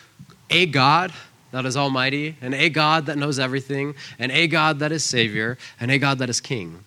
a 0.51 0.67
God 0.67 1.11
that 1.53 1.65
is 1.65 1.75
almighty, 1.75 2.37
and 2.43 2.53
a 2.53 2.69
God 2.69 3.07
that 3.07 3.17
knows 3.17 3.39
everything, 3.39 3.95
and 4.19 4.31
a 4.31 4.47
God 4.47 4.81
that 4.81 4.93
is 4.93 5.05
Savior, 5.07 5.57
and 5.81 5.91
a 5.91 5.97
God 5.97 6.19
that 6.19 6.29
is 6.29 6.39
King, 6.39 6.85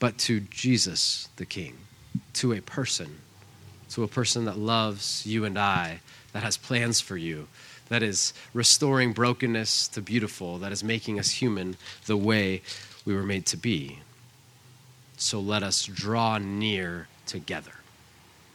but 0.00 0.18
to 0.18 0.40
Jesus 0.40 1.28
the 1.36 1.46
King, 1.46 1.74
to 2.32 2.52
a 2.52 2.60
person, 2.60 3.16
to 3.90 4.02
a 4.02 4.08
person 4.08 4.44
that 4.46 4.58
loves 4.58 5.24
you 5.24 5.44
and 5.44 5.56
I, 5.56 6.00
that 6.32 6.42
has 6.42 6.56
plans 6.56 7.00
for 7.00 7.16
you, 7.16 7.46
that 7.90 8.02
is 8.02 8.34
restoring 8.52 9.12
brokenness 9.12 9.86
to 9.86 10.02
beautiful, 10.02 10.58
that 10.58 10.72
is 10.72 10.82
making 10.82 11.20
us 11.20 11.30
human 11.30 11.76
the 12.06 12.16
way 12.16 12.62
we 13.04 13.14
were 13.14 13.22
made 13.22 13.46
to 13.46 13.56
be. 13.56 14.00
So 15.16 15.40
let 15.40 15.62
us 15.62 15.84
draw 15.84 16.38
near 16.38 17.08
together. 17.26 17.72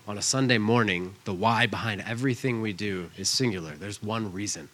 On 0.08 0.18
a 0.18 0.22
Sunday 0.22 0.58
morning, 0.58 1.16
the 1.26 1.34
why 1.34 1.66
behind 1.66 2.02
everything 2.02 2.62
we 2.62 2.74
do 2.74 3.10
is 3.18 3.30
singular. 3.30 3.76
There's 3.76 4.02
one 4.02 4.32
reason. 4.32 4.70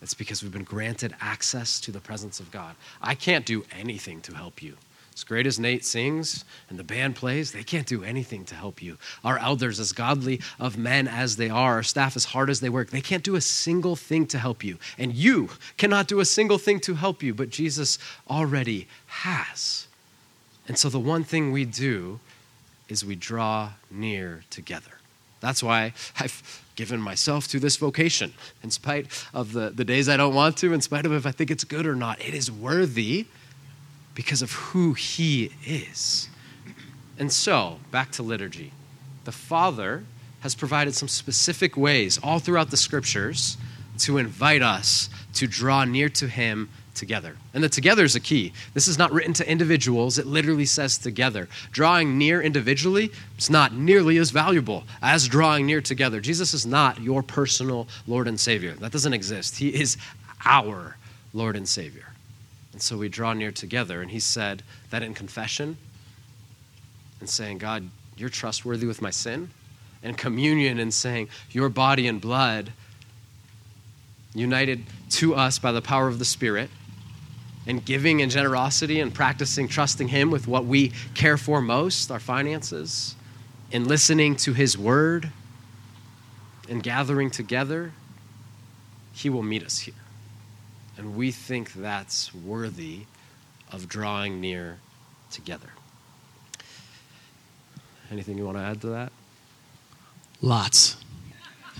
It's 0.00 0.14
because 0.14 0.42
we've 0.42 0.52
been 0.52 0.64
granted 0.64 1.14
access 1.20 1.80
to 1.80 1.92
the 1.92 2.00
presence 2.00 2.40
of 2.40 2.50
God. 2.50 2.74
I 3.00 3.14
can't 3.14 3.46
do 3.46 3.64
anything 3.78 4.20
to 4.22 4.34
help 4.34 4.62
you. 4.62 4.76
As 5.14 5.24
great 5.24 5.46
as 5.46 5.58
Nate 5.58 5.84
sings 5.84 6.44
and 6.70 6.78
the 6.78 6.84
band 6.84 7.16
plays, 7.16 7.52
they 7.52 7.62
can't 7.62 7.86
do 7.86 8.02
anything 8.02 8.44
to 8.46 8.54
help 8.54 8.82
you. 8.82 8.96
Our 9.22 9.38
elders, 9.38 9.78
as 9.78 9.92
godly 9.92 10.40
of 10.58 10.78
men 10.78 11.06
as 11.06 11.36
they 11.36 11.50
are, 11.50 11.74
our 11.74 11.82
staff, 11.82 12.16
as 12.16 12.24
hard 12.24 12.48
as 12.48 12.60
they 12.60 12.70
work, 12.70 12.90
they 12.90 13.02
can't 13.02 13.22
do 13.22 13.36
a 13.36 13.40
single 13.40 13.94
thing 13.94 14.26
to 14.28 14.38
help 14.38 14.64
you. 14.64 14.78
And 14.96 15.14
you 15.14 15.50
cannot 15.76 16.08
do 16.08 16.20
a 16.20 16.24
single 16.24 16.58
thing 16.58 16.80
to 16.80 16.94
help 16.94 17.22
you, 17.22 17.34
but 17.34 17.50
Jesus 17.50 17.98
already 18.28 18.88
has. 19.06 19.86
And 20.72 20.78
so 20.78 20.88
the 20.88 20.98
one 20.98 21.22
thing 21.22 21.52
we 21.52 21.66
do 21.66 22.18
is 22.88 23.04
we 23.04 23.14
draw 23.14 23.72
near 23.90 24.42
together. 24.48 25.00
That's 25.40 25.62
why 25.62 25.92
I've 26.18 26.64
given 26.76 26.98
myself 26.98 27.46
to 27.48 27.60
this 27.60 27.76
vocation, 27.76 28.32
in 28.62 28.70
spite 28.70 29.06
of 29.34 29.52
the, 29.52 29.68
the 29.68 29.84
days 29.84 30.08
I 30.08 30.16
don't 30.16 30.34
want 30.34 30.56
to, 30.56 30.72
in 30.72 30.80
spite 30.80 31.04
of 31.04 31.12
if 31.12 31.26
I 31.26 31.30
think 31.30 31.50
it's 31.50 31.64
good 31.64 31.86
or 31.86 31.94
not. 31.94 32.26
It 32.26 32.32
is 32.32 32.50
worthy 32.50 33.26
because 34.14 34.40
of 34.40 34.52
who 34.52 34.94
He 34.94 35.52
is. 35.66 36.30
And 37.18 37.30
so, 37.30 37.78
back 37.90 38.10
to 38.12 38.22
liturgy. 38.22 38.72
The 39.24 39.32
Father 39.32 40.04
has 40.40 40.54
provided 40.54 40.94
some 40.94 41.08
specific 41.08 41.76
ways 41.76 42.18
all 42.22 42.38
throughout 42.38 42.70
the 42.70 42.78
scriptures 42.78 43.58
to 43.98 44.16
invite 44.16 44.62
us 44.62 45.10
to 45.34 45.46
draw 45.46 45.84
near 45.84 46.08
to 46.08 46.28
Him 46.28 46.70
together. 46.94 47.36
And 47.54 47.64
the 47.64 47.68
together 47.68 48.04
is 48.04 48.16
a 48.16 48.20
key. 48.20 48.52
This 48.74 48.88
is 48.88 48.98
not 48.98 49.12
written 49.12 49.32
to 49.34 49.50
individuals, 49.50 50.18
it 50.18 50.26
literally 50.26 50.66
says 50.66 50.98
together. 50.98 51.48
Drawing 51.70 52.18
near 52.18 52.42
individually 52.42 53.10
is 53.38 53.50
not 53.50 53.74
nearly 53.74 54.18
as 54.18 54.30
valuable 54.30 54.84
as 55.00 55.28
drawing 55.28 55.66
near 55.66 55.80
together. 55.80 56.20
Jesus 56.20 56.54
is 56.54 56.66
not 56.66 57.00
your 57.00 57.22
personal 57.22 57.88
Lord 58.06 58.28
and 58.28 58.38
Savior. 58.38 58.74
That 58.74 58.92
doesn't 58.92 59.12
exist. 59.12 59.56
He 59.56 59.68
is 59.68 59.96
our 60.44 60.96
Lord 61.32 61.56
and 61.56 61.68
Savior. 61.68 62.12
And 62.72 62.80
so 62.80 62.96
we 62.96 63.08
draw 63.08 63.32
near 63.32 63.52
together. 63.52 64.02
And 64.02 64.10
he 64.10 64.20
said 64.20 64.62
that 64.90 65.02
in 65.02 65.14
confession 65.14 65.76
and 67.20 67.28
saying, 67.28 67.58
God, 67.58 67.88
you're 68.16 68.28
trustworthy 68.28 68.86
with 68.86 69.02
my 69.02 69.10
sin. 69.10 69.50
And 70.02 70.18
communion 70.18 70.80
and 70.80 70.92
saying, 70.92 71.28
Your 71.50 71.68
body 71.68 72.08
and 72.08 72.20
blood, 72.20 72.72
united 74.34 74.84
to 75.10 75.34
us 75.34 75.58
by 75.58 75.70
the 75.72 75.82
power 75.82 76.08
of 76.08 76.18
the 76.18 76.24
Spirit, 76.24 76.70
and 77.66 77.84
giving 77.84 78.22
and 78.22 78.30
generosity 78.30 79.00
and 79.00 79.14
practicing 79.14 79.68
trusting 79.68 80.08
Him 80.08 80.30
with 80.30 80.48
what 80.48 80.64
we 80.64 80.92
care 81.14 81.36
for 81.36 81.60
most, 81.60 82.10
our 82.10 82.20
finances, 82.20 83.14
and 83.72 83.86
listening 83.86 84.36
to 84.36 84.52
His 84.52 84.76
word 84.76 85.30
and 86.68 86.82
gathering 86.82 87.30
together, 87.30 87.92
He 89.12 89.30
will 89.30 89.42
meet 89.42 89.62
us 89.62 89.78
here. 89.78 89.94
And 90.96 91.16
we 91.16 91.30
think 91.30 91.72
that's 91.72 92.34
worthy 92.34 93.06
of 93.70 93.88
drawing 93.88 94.40
near 94.40 94.78
together. 95.30 95.70
Anything 98.10 98.36
you 98.36 98.44
want 98.44 98.58
to 98.58 98.62
add 98.62 98.80
to 98.82 98.88
that? 98.88 99.12
Lots. 100.42 100.96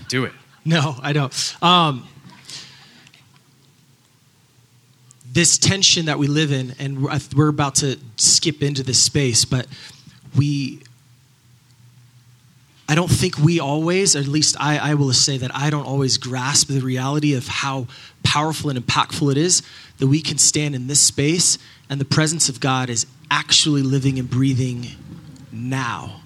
Do 0.07 0.25
it. 0.25 0.33
No, 0.65 0.95
I 1.01 1.13
don't. 1.13 1.63
Um, 1.63 2.07
this 5.33 5.57
tension 5.57 6.05
that 6.05 6.19
we 6.19 6.27
live 6.27 6.51
in, 6.51 6.75
and 6.77 7.03
we're 7.35 7.47
about 7.47 7.75
to 7.75 7.97
skip 8.17 8.61
into 8.61 8.83
this 8.83 9.01
space, 9.01 9.45
but 9.45 9.65
we, 10.37 10.81
I 12.87 12.93
don't 12.93 13.09
think 13.09 13.39
we 13.39 13.59
always, 13.59 14.15
or 14.15 14.19
at 14.19 14.27
least 14.27 14.55
I, 14.59 14.77
I 14.77 14.93
will 14.93 15.11
say 15.11 15.37
that 15.39 15.53
I 15.55 15.71
don't 15.71 15.85
always 15.85 16.17
grasp 16.17 16.67
the 16.67 16.81
reality 16.81 17.33
of 17.33 17.47
how 17.47 17.87
powerful 18.23 18.69
and 18.69 18.79
impactful 18.79 19.31
it 19.31 19.37
is 19.37 19.63
that 19.97 20.07
we 20.07 20.21
can 20.21 20.37
stand 20.37 20.75
in 20.75 20.85
this 20.85 21.01
space 21.01 21.57
and 21.89 21.99
the 21.99 22.05
presence 22.05 22.47
of 22.47 22.59
God 22.59 22.89
is 22.89 23.07
actually 23.31 23.81
living 23.81 24.19
and 24.19 24.29
breathing 24.29 24.87
now 25.51 26.22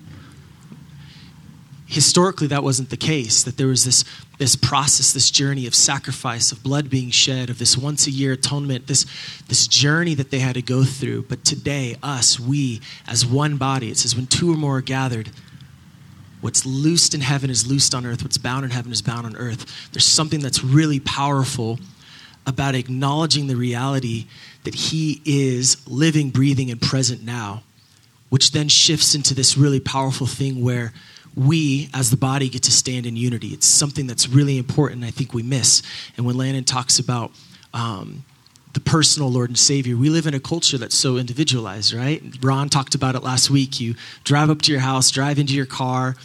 historically 1.88 2.48
that 2.48 2.64
wasn't 2.64 2.90
the 2.90 2.98
case 2.98 3.44
that 3.44 3.58
there 3.58 3.68
was 3.68 3.86
this 3.86 4.04
this 4.40 4.56
process 4.56 5.14
this 5.14 5.32
journey 5.32 5.66
of 5.66 5.74
sacrifice 5.74 6.52
of 6.52 6.62
blood 6.62 6.90
being 6.90 7.10
shed 7.10 7.50
of 7.50 7.58
this 7.60 7.78
once 7.78 8.06
a 8.06 8.12
year 8.12 8.34
atonement 8.34 8.88
this 8.88 9.06
this 9.48 9.68
journey 9.68 10.14
that 10.14 10.30
they 10.30 10.40
had 10.40 10.56
to 10.56 10.62
go 10.62 10.84
through. 10.84 11.24
But 11.24 11.46
today 11.46 11.96
us 12.04 12.40
we 12.40 12.82
as 13.08 13.26
one 13.26 13.58
body 13.58 13.90
it 13.90 13.98
says 13.98 14.16
when 14.16 14.28
two 14.28 14.52
or 14.52 14.58
more 14.58 14.78
are 14.78 14.82
gathered 14.82 15.32
what's 16.42 16.66
loosed 16.66 17.16
in 17.16 17.22
heaven 17.22 17.50
is 17.50 17.66
loosed 17.66 17.96
on 17.96 18.06
earth. 18.06 18.22
What's 18.22 18.38
bound 18.38 18.64
in 18.66 18.72
heaven 18.72 18.92
is 18.92 19.02
bound 19.02 19.26
on 19.26 19.36
earth. 19.38 19.90
There's 19.92 20.06
something 20.06 20.40
that's 20.40 20.64
really 20.64 21.00
powerful 21.00 21.80
about 22.46 22.76
acknowledging 22.76 23.48
the 23.48 23.56
reality 23.56 24.28
that 24.64 24.76
he 24.76 25.22
is 25.26 25.78
living 25.88 26.30
breathing 26.30 26.70
and 26.70 26.82
present 26.82 27.24
now 27.24 27.64
which 28.30 28.52
then 28.52 28.68
shifts 28.68 29.16
into 29.16 29.34
this 29.34 29.58
really 29.58 29.80
powerful 29.80 30.28
thing 30.28 30.62
where 30.62 30.94
we 31.38 31.88
as 31.94 32.10
the 32.10 32.18
body 32.18 32.50
get 32.50 32.64
to 32.64 32.72
stand 32.72 33.06
in 33.06 33.16
unity. 33.16 33.50
It's 33.50 33.68
something 33.68 34.08
that's 34.08 34.28
really 34.28 34.58
important, 34.58 35.04
I 35.04 35.12
think 35.12 35.36
we 35.36 35.44
miss. 35.44 35.84
And 36.18 36.26
when 36.26 36.36
Landon 36.36 36.64
talks 36.64 36.98
about 36.98 37.32
um, 37.76 38.26
the 38.74 38.80
personal 38.80 39.32
Lord 39.32 39.52
and 39.52 39.58
Savior, 39.58 39.96
we 39.96 40.10
live 40.10 40.26
in 40.26 40.34
a 40.34 40.40
culture 40.40 40.80
that's 40.80 40.96
so 40.96 41.18
individualized, 41.18 41.94
right? 41.94 42.24
Ron 42.42 42.70
talked 42.70 42.96
about 42.96 43.14
it 43.14 43.22
last 43.22 43.52
week. 43.52 43.80
You 43.80 43.94
drive 44.24 44.50
up 44.50 44.64
to 44.64 44.72
your 44.72 44.82
house, 44.82 45.12
drive 45.12 45.38
into 45.38 45.54
your 45.54 45.68
car. 45.68 46.16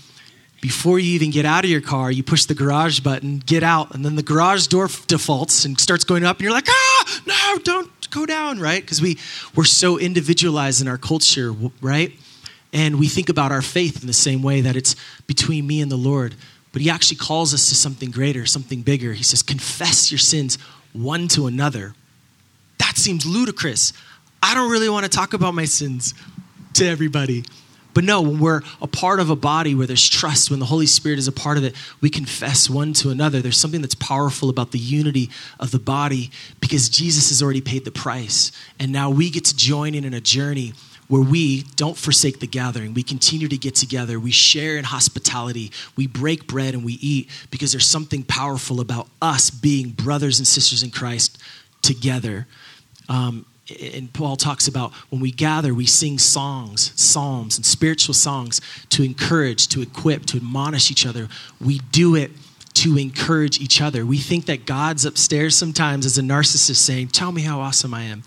Before 0.63 0.99
you 0.99 1.13
even 1.13 1.31
get 1.31 1.45
out 1.45 1.65
of 1.65 1.71
your 1.71 1.81
car, 1.83 2.11
you 2.11 2.23
push 2.23 2.47
the 2.47 2.55
garage 2.55 3.01
button, 3.01 3.43
get 3.45 3.63
out, 3.63 3.95
and 3.95 4.05
then 4.05 4.17
the 4.17 4.23
garage 4.23 4.69
door 4.69 4.89
defaults 5.09 5.67
and 5.67 5.79
starts 5.79 6.05
going 6.05 6.25
up, 6.25 6.37
and 6.37 6.45
you're 6.45 6.53
like, 6.53 6.69
ah, 6.69 7.21
no, 7.27 7.59
don't 7.59 8.11
go 8.11 8.25
down, 8.25 8.61
right? 8.61 8.81
Because 8.81 9.03
we, 9.03 9.19
we're 9.57 9.65
so 9.65 9.99
individualized 9.99 10.81
in 10.81 10.89
our 10.89 10.99
culture, 10.99 11.53
right? 11.83 12.13
And 12.73 12.99
we 12.99 13.09
think 13.09 13.29
about 13.29 13.53
our 13.53 13.63
faith 13.63 14.01
in 14.01 14.07
the 14.07 14.13
same 14.13 14.43
way 14.43 14.63
that 14.63 14.77
it's 14.77 14.97
between 15.27 15.67
me 15.67 15.81
and 15.81 15.91
the 15.91 15.97
Lord. 15.97 16.35
But 16.73 16.81
he 16.81 16.89
actually 16.89 17.19
calls 17.19 17.53
us 17.53 17.69
to 17.69 17.75
something 17.75 18.11
greater, 18.11 18.47
something 18.47 18.83
bigger. 18.83 19.13
He 19.13 19.23
says, 19.23 19.43
confess 19.43 20.11
your 20.11 20.19
sins 20.19 20.57
one 20.93 21.29
to 21.29 21.47
another. 21.47 21.95
That 22.79 22.97
seems 22.97 23.27
ludicrous. 23.27 23.93
I 24.43 24.55
don't 24.55 24.71
really 24.71 24.89
want 24.89 25.05
to 25.05 25.11
talk 25.11 25.35
about 25.35 25.55
my 25.55 25.67
sins 25.67 26.15
to 26.75 26.87
everybody. 26.87 27.45
But 27.95 28.05
no, 28.05 28.23
when 28.23 28.39
we're 28.39 28.63
a 28.81 28.87
part 28.87 29.21
of 29.21 29.29
a 29.29 29.37
body 29.37 29.75
where 29.75 29.87
there's 29.87 30.09
trust, 30.09 30.51
when 30.51 30.61
the 30.61 30.67
Holy 30.67 30.87
Spirit 30.87 31.19
is 31.19 31.29
a 31.29 31.33
part 31.33 31.59
of 31.59 31.65
it, 31.65 31.75
we 32.01 32.09
confess 32.09 32.71
one 32.71 32.95
to 32.95 33.11
another. 33.11 33.43
There's 33.43 33.59
something 33.59 33.83
that's 33.83 33.95
powerful 33.95 34.49
about 34.49 34.73
the 34.73 34.79
unity 34.79 35.29
of 35.61 35.73
the 35.73 35.79
body 35.79 36.31
because 36.61 36.89
Jesus 36.89 37.29
has 37.29 37.43
already 37.43 37.61
paid 37.61 37.85
the 37.85 37.91
price. 37.91 38.51
And 38.81 38.93
now 38.93 39.11
we 39.11 39.29
get 39.29 39.45
to 39.47 39.57
join 39.57 39.95
in 39.95 40.05
in 40.05 40.15
a 40.15 40.23
journey 40.23 40.73
where 41.13 41.21
we 41.21 41.65
don't 41.77 41.99
forsake 41.99 42.41
the 42.41 42.47
gathering. 42.47 42.95
We 42.95 43.03
continue 43.03 43.47
to 43.47 43.59
get 43.59 43.75
together. 43.75 44.19
We 44.19 44.31
share 44.31 44.79
in 44.79 44.85
hospitality. 44.85 45.71
We 45.95 46.07
break 46.07 46.47
bread 46.47 46.73
and 46.73 46.87
we 46.87 46.95
eat 47.03 47.29
because 47.51 47.71
there's 47.71 47.85
something 47.85 48.23
powerful 48.23 48.81
about 48.81 49.09
us 49.21 49.51
being 49.51 49.91
brothers 49.91 50.39
and 50.39 50.49
sisters 50.49 50.83
in 50.83 50.91
Christ 50.91 51.37
together. 51.83 52.47
Um, 53.11 53.45
and 53.93 54.11
Paul 54.15 54.37
talks 54.37 54.67
about 54.69 54.95
when 55.11 55.21
we 55.21 55.31
gather, 55.31 55.75
we 55.75 55.85
sing 55.85 56.19
songs, 56.19 56.99
psalms, 56.99 57.59
and 57.59 57.67
spiritual 57.67 58.15
songs 58.15 58.63
to 58.89 59.03
encourage, 59.03 59.69
to 59.69 59.83
equip, 59.83 60.25
to 60.25 60.39
admonish 60.39 60.91
each 60.91 61.05
other. 61.05 61.29
We 61.61 61.81
do 61.91 62.17
it 62.17 62.31
to 62.73 62.97
encourage 62.97 63.61
each 63.61 63.83
other. 63.83 64.07
We 64.07 64.17
think 64.17 64.47
that 64.47 64.65
God's 64.65 65.05
upstairs 65.05 65.57
sometimes 65.57 66.07
as 66.07 66.17
a 66.17 66.23
narcissist 66.23 66.77
saying, 66.77 67.09
Tell 67.09 67.33
me 67.33 67.43
how 67.43 67.61
awesome 67.61 67.93
I 67.93 68.05
am. 68.05 68.23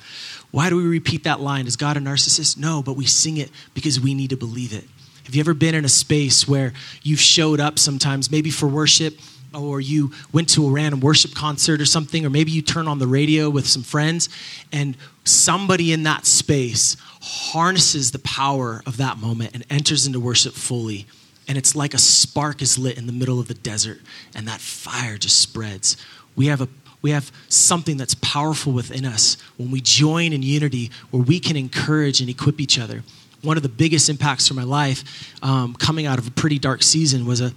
Why 0.56 0.70
do 0.70 0.78
we 0.78 0.86
repeat 0.86 1.26
that 1.26 1.42
line? 1.42 1.68
Is 1.68 1.76
God 1.76 1.98
a 1.98 2.00
narcissist? 2.00 2.58
No, 2.58 2.82
but 2.82 2.94
we 2.94 3.06
sing 3.06 3.36
it 3.36 3.52
because 3.74 4.00
we 4.00 4.14
need 4.14 4.30
to 4.30 4.38
believe 4.38 4.72
it. 4.72 4.86
Have 5.26 5.36
you 5.36 5.42
ever 5.42 5.54
been 5.54 5.76
in 5.76 5.84
a 5.84 5.90
space 5.90 6.48
where 6.48 6.72
you've 7.04 7.20
showed 7.20 7.60
up 7.60 7.78
sometimes, 7.78 8.32
maybe 8.32 8.50
for 8.50 8.66
worship, 8.66 9.20
or 9.54 9.82
you 9.82 10.14
went 10.32 10.48
to 10.52 10.66
a 10.66 10.72
random 10.72 11.02
worship 11.02 11.36
concert 11.36 11.82
or 11.82 11.86
something, 11.86 12.26
or 12.26 12.30
maybe 12.30 12.52
you 12.52 12.62
turn 12.62 12.88
on 12.88 13.00
the 13.00 13.06
radio 13.06 13.50
with 13.50 13.68
some 13.68 13.84
friends, 13.84 14.30
and 14.72 14.96
somebody 15.26 15.92
in 15.92 16.04
that 16.04 16.26
space 16.26 16.96
harnesses 17.22 18.12
the 18.12 18.20
power 18.20 18.82
of 18.86 18.96
that 18.96 19.18
moment 19.18 19.52
and 19.54 19.66
enters 19.70 20.08
into 20.08 20.22
worship 20.22 20.54
fully. 20.54 21.06
And 21.50 21.58
it's 21.58 21.76
like 21.76 21.94
a 21.94 21.98
spark 21.98 22.62
is 22.62 22.78
lit 22.78 22.98
in 22.98 23.08
the 23.08 23.12
middle 23.12 23.42
of 23.42 23.50
the 23.50 23.56
desert, 23.56 24.00
and 24.34 24.48
that 24.48 24.62
fire 24.62 25.18
just 25.18 25.38
spreads. 25.38 25.98
We 26.34 26.46
have 26.46 26.62
a 26.62 26.70
we 27.02 27.12
have 27.12 27.32
something 27.50 27.98
that's 27.98 28.16
powerful 28.16 28.74
within 28.74 29.06
us 29.06 29.38
when 29.58 29.72
we 29.72 29.82
join 29.82 30.34
in 30.34 30.42
unity 30.42 30.92
where 31.12 31.22
we 31.22 31.40
can 31.40 31.56
encourage 31.56 32.22
and 32.22 32.30
equip 32.30 32.60
each 32.60 32.80
other. 32.80 33.04
One 33.42 33.58
of 33.58 33.64
the 33.64 33.70
biggest 33.70 34.10
impacts 34.10 34.48
for 34.48 34.56
my 34.56 34.64
life 34.64 35.34
um, 35.44 35.76
coming 35.76 36.06
out 36.08 36.18
of 36.18 36.28
a 36.28 36.32
pretty 36.32 36.58
dark 36.58 36.82
season 36.82 37.26
was 37.26 37.42
a 37.42 37.54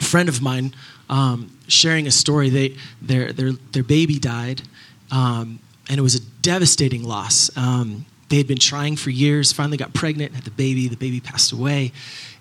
friend 0.00 0.28
of 0.28 0.42
mine 0.42 0.74
um, 1.08 1.56
sharing 1.68 2.06
a 2.06 2.10
story. 2.10 2.50
They, 2.50 2.76
their, 3.00 3.32
their, 3.32 3.52
their 3.52 3.84
baby 3.84 4.18
died, 4.18 4.62
um, 5.10 5.60
and 5.88 5.98
it 5.98 6.02
was 6.02 6.14
a 6.14 6.20
devastating 6.40 7.04
loss. 7.04 7.54
Um, 7.56 8.06
they 8.28 8.38
had 8.38 8.48
been 8.48 8.58
trying 8.58 8.96
for 8.96 9.10
years, 9.10 9.52
finally 9.52 9.76
got 9.76 9.92
pregnant, 9.92 10.34
had 10.34 10.44
the 10.44 10.50
baby, 10.50 10.88
the 10.88 10.96
baby 10.96 11.20
passed 11.20 11.52
away, 11.52 11.92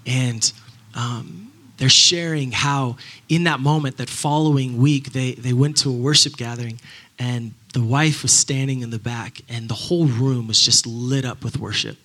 and 0.05 0.51
um, 0.95 1.50
they're 1.81 1.89
sharing 1.89 2.51
how 2.51 2.95
in 3.27 3.45
that 3.45 3.59
moment 3.59 3.97
that 3.97 4.07
following 4.07 4.77
week 4.77 5.13
they, 5.13 5.31
they 5.33 5.51
went 5.51 5.77
to 5.77 5.89
a 5.89 5.93
worship 5.93 6.37
gathering 6.37 6.79
and 7.17 7.55
the 7.73 7.81
wife 7.81 8.21
was 8.21 8.31
standing 8.31 8.81
in 8.81 8.89
the 8.89 8.99
back, 8.99 9.41
and 9.47 9.69
the 9.69 9.73
whole 9.73 10.05
room 10.05 10.47
was 10.47 10.59
just 10.59 10.85
lit 10.85 11.23
up 11.23 11.43
with 11.43 11.57
worship 11.57 11.97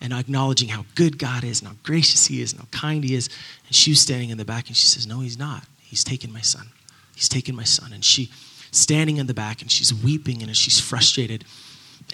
and 0.00 0.12
acknowledging 0.12 0.68
how 0.68 0.84
good 0.94 1.18
God 1.18 1.44
is 1.44 1.60
and 1.60 1.68
how 1.68 1.76
gracious 1.82 2.26
He 2.26 2.42
is 2.42 2.52
and 2.52 2.60
how 2.60 2.68
kind 2.70 3.04
He 3.04 3.14
is. 3.14 3.28
And 3.66 3.74
she 3.74 3.92
was 3.92 4.00
standing 4.00 4.30
in 4.30 4.38
the 4.38 4.44
back, 4.44 4.68
and 4.68 4.76
she 4.76 4.86
says, 4.86 5.06
No, 5.06 5.20
He's 5.20 5.38
not. 5.38 5.64
He's 5.80 6.02
taken 6.02 6.32
my 6.32 6.40
son. 6.40 6.66
He's 7.14 7.28
taken 7.28 7.54
my 7.54 7.64
son. 7.64 7.92
And 7.92 8.04
she 8.04 8.30
standing 8.72 9.18
in 9.18 9.26
the 9.26 9.34
back, 9.34 9.62
and 9.62 9.70
she's 9.70 9.94
weeping, 9.94 10.42
and 10.42 10.56
she's 10.56 10.80
frustrated. 10.80 11.44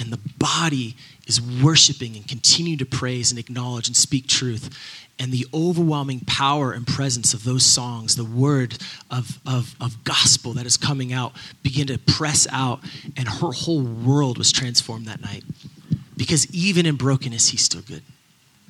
And 0.00 0.10
the 0.10 0.18
body 0.38 0.96
is 1.26 1.40
worshiping 1.40 2.16
and 2.16 2.26
continue 2.26 2.76
to 2.78 2.86
praise 2.86 3.30
and 3.30 3.38
acknowledge 3.38 3.86
and 3.86 3.94
speak 3.94 4.26
truth. 4.26 4.74
And 5.18 5.30
the 5.30 5.46
overwhelming 5.52 6.20
power 6.20 6.72
and 6.72 6.86
presence 6.86 7.34
of 7.34 7.44
those 7.44 7.66
songs, 7.66 8.16
the 8.16 8.24
word 8.24 8.78
of, 9.10 9.38
of, 9.46 9.76
of 9.78 10.02
gospel 10.02 10.54
that 10.54 10.64
is 10.64 10.78
coming 10.78 11.12
out, 11.12 11.34
begin 11.62 11.86
to 11.88 11.98
press 11.98 12.46
out. 12.50 12.80
And 13.18 13.28
her 13.28 13.52
whole 13.52 13.82
world 13.82 14.38
was 14.38 14.50
transformed 14.50 15.06
that 15.06 15.20
night. 15.20 15.44
Because 16.16 16.50
even 16.54 16.86
in 16.86 16.96
brokenness, 16.96 17.48
he's 17.48 17.62
still 17.62 17.82
good. 17.82 18.02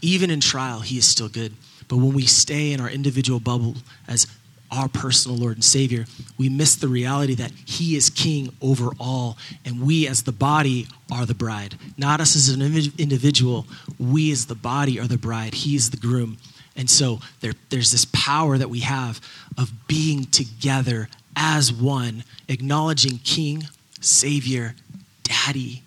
Even 0.02 0.30
in 0.30 0.40
trial, 0.40 0.80
he 0.80 0.98
is 0.98 1.06
still 1.06 1.28
good. 1.28 1.54
But 1.86 1.98
when 1.98 2.12
we 2.12 2.26
stay 2.26 2.72
in 2.72 2.80
our 2.80 2.90
individual 2.90 3.38
bubble 3.38 3.76
as 4.08 4.26
our 4.70 4.88
personal 4.88 5.36
Lord 5.36 5.56
and 5.56 5.64
Savior, 5.64 6.06
we 6.38 6.48
miss 6.48 6.76
the 6.76 6.88
reality 6.88 7.34
that 7.34 7.52
He 7.64 7.96
is 7.96 8.10
King 8.10 8.52
over 8.60 8.90
all, 8.98 9.36
and 9.64 9.82
we 9.82 10.06
as 10.06 10.22
the 10.22 10.32
body 10.32 10.86
are 11.10 11.26
the 11.26 11.34
bride. 11.34 11.76
Not 11.98 12.20
us 12.20 12.36
as 12.36 12.48
an 12.48 12.62
individual, 12.98 13.66
we 13.98 14.30
as 14.30 14.46
the 14.46 14.54
body 14.54 15.00
are 15.00 15.08
the 15.08 15.18
bride. 15.18 15.54
He 15.54 15.76
is 15.76 15.90
the 15.90 15.96
groom. 15.96 16.38
And 16.76 16.88
so 16.88 17.20
there, 17.40 17.52
there's 17.68 17.90
this 17.90 18.06
power 18.06 18.56
that 18.56 18.70
we 18.70 18.80
have 18.80 19.20
of 19.58 19.72
being 19.86 20.24
together 20.26 21.08
as 21.36 21.72
one, 21.72 22.24
acknowledging 22.48 23.18
King, 23.18 23.68
Savior, 24.00 24.74
Daddy, 25.22 25.82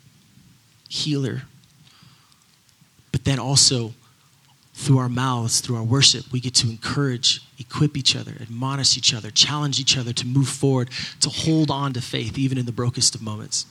Healer, 0.88 1.42
but 3.12 3.24
then 3.24 3.38
also 3.38 3.94
through 4.74 4.98
our 4.98 5.08
mouths, 5.08 5.60
through 5.60 5.76
our 5.76 5.84
worship, 5.84 6.30
we 6.32 6.40
get 6.40 6.54
to 6.54 6.68
encourage, 6.68 7.40
equip 7.58 7.96
each 7.96 8.16
other, 8.16 8.32
admonish 8.40 8.98
each 8.98 9.14
other, 9.14 9.30
challenge 9.30 9.78
each 9.78 9.96
other 9.96 10.12
to 10.12 10.26
move 10.26 10.48
forward, 10.48 10.90
to 11.20 11.28
hold 11.28 11.70
on 11.70 11.92
to 11.92 12.00
faith, 12.00 12.36
even 12.36 12.58
in 12.58 12.66
the 12.66 12.72
brokest 12.72 13.14
of 13.14 13.22
moments. 13.22 13.66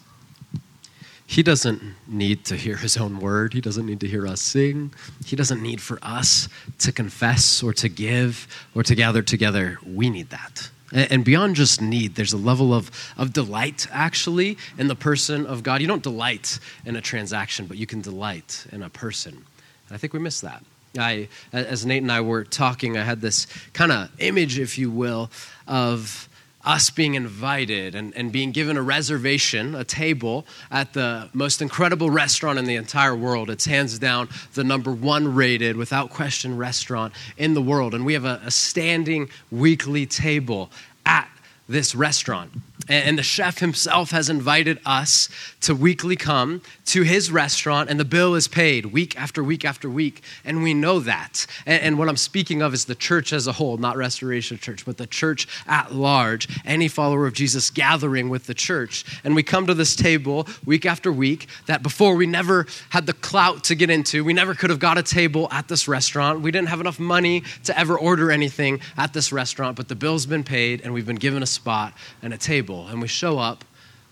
He 1.25 1.43
doesn't 1.43 1.81
need 2.07 2.45
to 2.45 2.55
hear 2.55 2.77
his 2.77 2.95
own 2.97 3.19
word. 3.19 3.53
He 3.53 3.61
doesn't 3.61 3.85
need 3.85 3.99
to 4.01 4.07
hear 4.07 4.27
us 4.27 4.41
sing. 4.41 4.93
He 5.25 5.35
doesn't 5.35 5.61
need 5.61 5.81
for 5.81 5.99
us 6.01 6.47
to 6.79 6.91
confess 6.91 7.63
or 7.63 7.73
to 7.73 7.89
give 7.89 8.47
or 8.75 8.83
to 8.83 8.95
gather 8.95 9.21
together. 9.21 9.79
We 9.85 10.09
need 10.09 10.29
that. 10.29 10.69
And 10.91 11.25
beyond 11.25 11.55
just 11.55 11.81
need, 11.81 12.15
there's 12.15 12.33
a 12.33 12.37
level 12.37 12.73
of, 12.73 12.91
of 13.17 13.33
delight 13.33 13.87
actually 13.91 14.57
in 14.77 14.87
the 14.87 14.95
person 14.95 15.47
of 15.47 15.63
God. 15.63 15.81
You 15.81 15.87
don't 15.87 16.03
delight 16.03 16.59
in 16.85 16.95
a 16.95 17.01
transaction, 17.01 17.65
but 17.65 17.77
you 17.77 17.87
can 17.87 18.01
delight 18.01 18.67
in 18.71 18.83
a 18.83 18.89
person. 18.89 19.33
And 19.33 19.95
I 19.95 19.97
think 19.97 20.13
we 20.13 20.19
miss 20.19 20.39
that. 20.41 20.63
I, 20.97 21.27
as 21.51 21.85
Nate 21.85 22.03
and 22.03 22.11
I 22.11 22.21
were 22.21 22.43
talking, 22.43 22.97
I 22.97 23.03
had 23.03 23.21
this 23.21 23.47
kind 23.73 23.91
of 23.91 24.09
image, 24.19 24.59
if 24.59 24.77
you 24.77 24.91
will, 24.91 25.31
of 25.67 26.29
us 26.65 26.89
being 26.89 27.15
invited 27.15 27.93
and, 27.93 28.15
and 28.15 28.31
being 28.31 28.51
given 28.51 28.77
a 28.77 28.81
reservation, 28.81 29.75
a 29.75 29.83
table 29.83 30.45
at 30.71 30.93
the 30.93 31.29
most 31.33 31.61
incredible 31.61 32.09
restaurant 32.09 32.57
in 32.57 32.65
the 32.65 32.75
entire 32.75 33.15
world. 33.15 33.49
It's 33.49 33.65
hands 33.65 33.99
down 33.99 34.29
the 34.53 34.63
number 34.63 34.91
one 34.91 35.35
rated, 35.35 35.75
without 35.75 36.09
question, 36.09 36.57
restaurant 36.57 37.13
in 37.37 37.53
the 37.53 37.61
world. 37.61 37.93
And 37.93 38.05
we 38.05 38.13
have 38.13 38.25
a, 38.25 38.41
a 38.45 38.51
standing 38.51 39.29
weekly 39.51 40.05
table 40.05 40.69
at 41.05 41.27
this 41.67 41.95
restaurant. 41.95 42.51
And 42.89 43.17
the 43.17 43.23
chef 43.23 43.59
himself 43.59 44.11
has 44.11 44.29
invited 44.29 44.79
us 44.85 45.29
to 45.61 45.73
weekly 45.73 46.15
come 46.15 46.61
to 46.87 47.03
his 47.03 47.31
restaurant, 47.31 47.89
and 47.89 47.99
the 47.99 48.05
bill 48.05 48.35
is 48.35 48.47
paid 48.47 48.87
week 48.87 49.19
after 49.19 49.43
week 49.43 49.63
after 49.63 49.89
week. 49.89 50.21
And 50.43 50.61
we 50.63 50.73
know 50.73 50.99
that. 50.99 51.45
And, 51.65 51.97
what 51.97 52.09
I'm 52.09 52.17
speaking 52.17 52.61
of 52.61 52.73
is 52.73 52.85
the 52.85 52.95
church 52.95 53.31
as 53.31 53.47
a 53.47 53.53
whole, 53.53 53.77
not 53.77 53.95
Restoration 53.95 54.57
Church, 54.57 54.83
but 54.83 54.97
the 54.97 55.07
church 55.07 55.47
at 55.67 55.93
large, 55.93 56.47
any 56.65 56.87
follower 56.87 57.27
of 57.27 57.33
Jesus 57.33 57.69
gathering 57.69 58.29
with 58.29 58.47
the 58.47 58.53
church. 58.53 59.05
And 59.23 59.35
we 59.35 59.43
come 59.43 59.67
to 59.67 59.73
this 59.73 59.95
table 59.95 60.47
week 60.65 60.85
after 60.85 61.11
week 61.11 61.47
that 61.67 61.83
before 61.83 62.15
we 62.15 62.25
never 62.25 62.65
had 62.89 63.05
the 63.05 63.13
clout 63.13 63.63
to 63.65 63.75
get 63.75 63.89
into. 63.89 64.23
We 64.23 64.33
never 64.33 64.55
could 64.55 64.71
have 64.71 64.79
got 64.79 64.97
a 64.97 65.03
table 65.03 65.47
at 65.51 65.67
this 65.67 65.87
restaurant. 65.87 66.41
We 66.41 66.51
didn't 66.51 66.69
have 66.69 66.81
enough 66.81 66.99
money 66.99 67.43
to 67.65 67.77
ever 67.77 67.97
order 67.97 68.31
anything 68.31 68.81
at 68.97 69.13
this 69.13 69.31
restaurant, 69.31 69.77
but 69.77 69.87
the 69.87 69.95
bill's 69.95 70.25
been 70.25 70.43
paid, 70.43 70.81
and 70.81 70.93
we've 70.93 71.05
been 71.05 71.15
given 71.15 71.43
a 71.43 71.47
spot 71.47 71.93
and 72.21 72.33
a 72.33 72.37
table 72.37 72.72
table 72.73 72.87
and 72.89 73.01
we 73.01 73.07
show 73.07 73.39
up, 73.39 73.63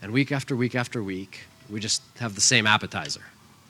and 0.02 0.12
week 0.12 0.32
after 0.32 0.56
week 0.56 0.76
after 0.76 1.04
week, 1.04 1.42
we 1.70 1.80
just 1.80 2.02
have 2.20 2.36
the 2.36 2.42
same 2.42 2.68
appetizer. 2.68 3.22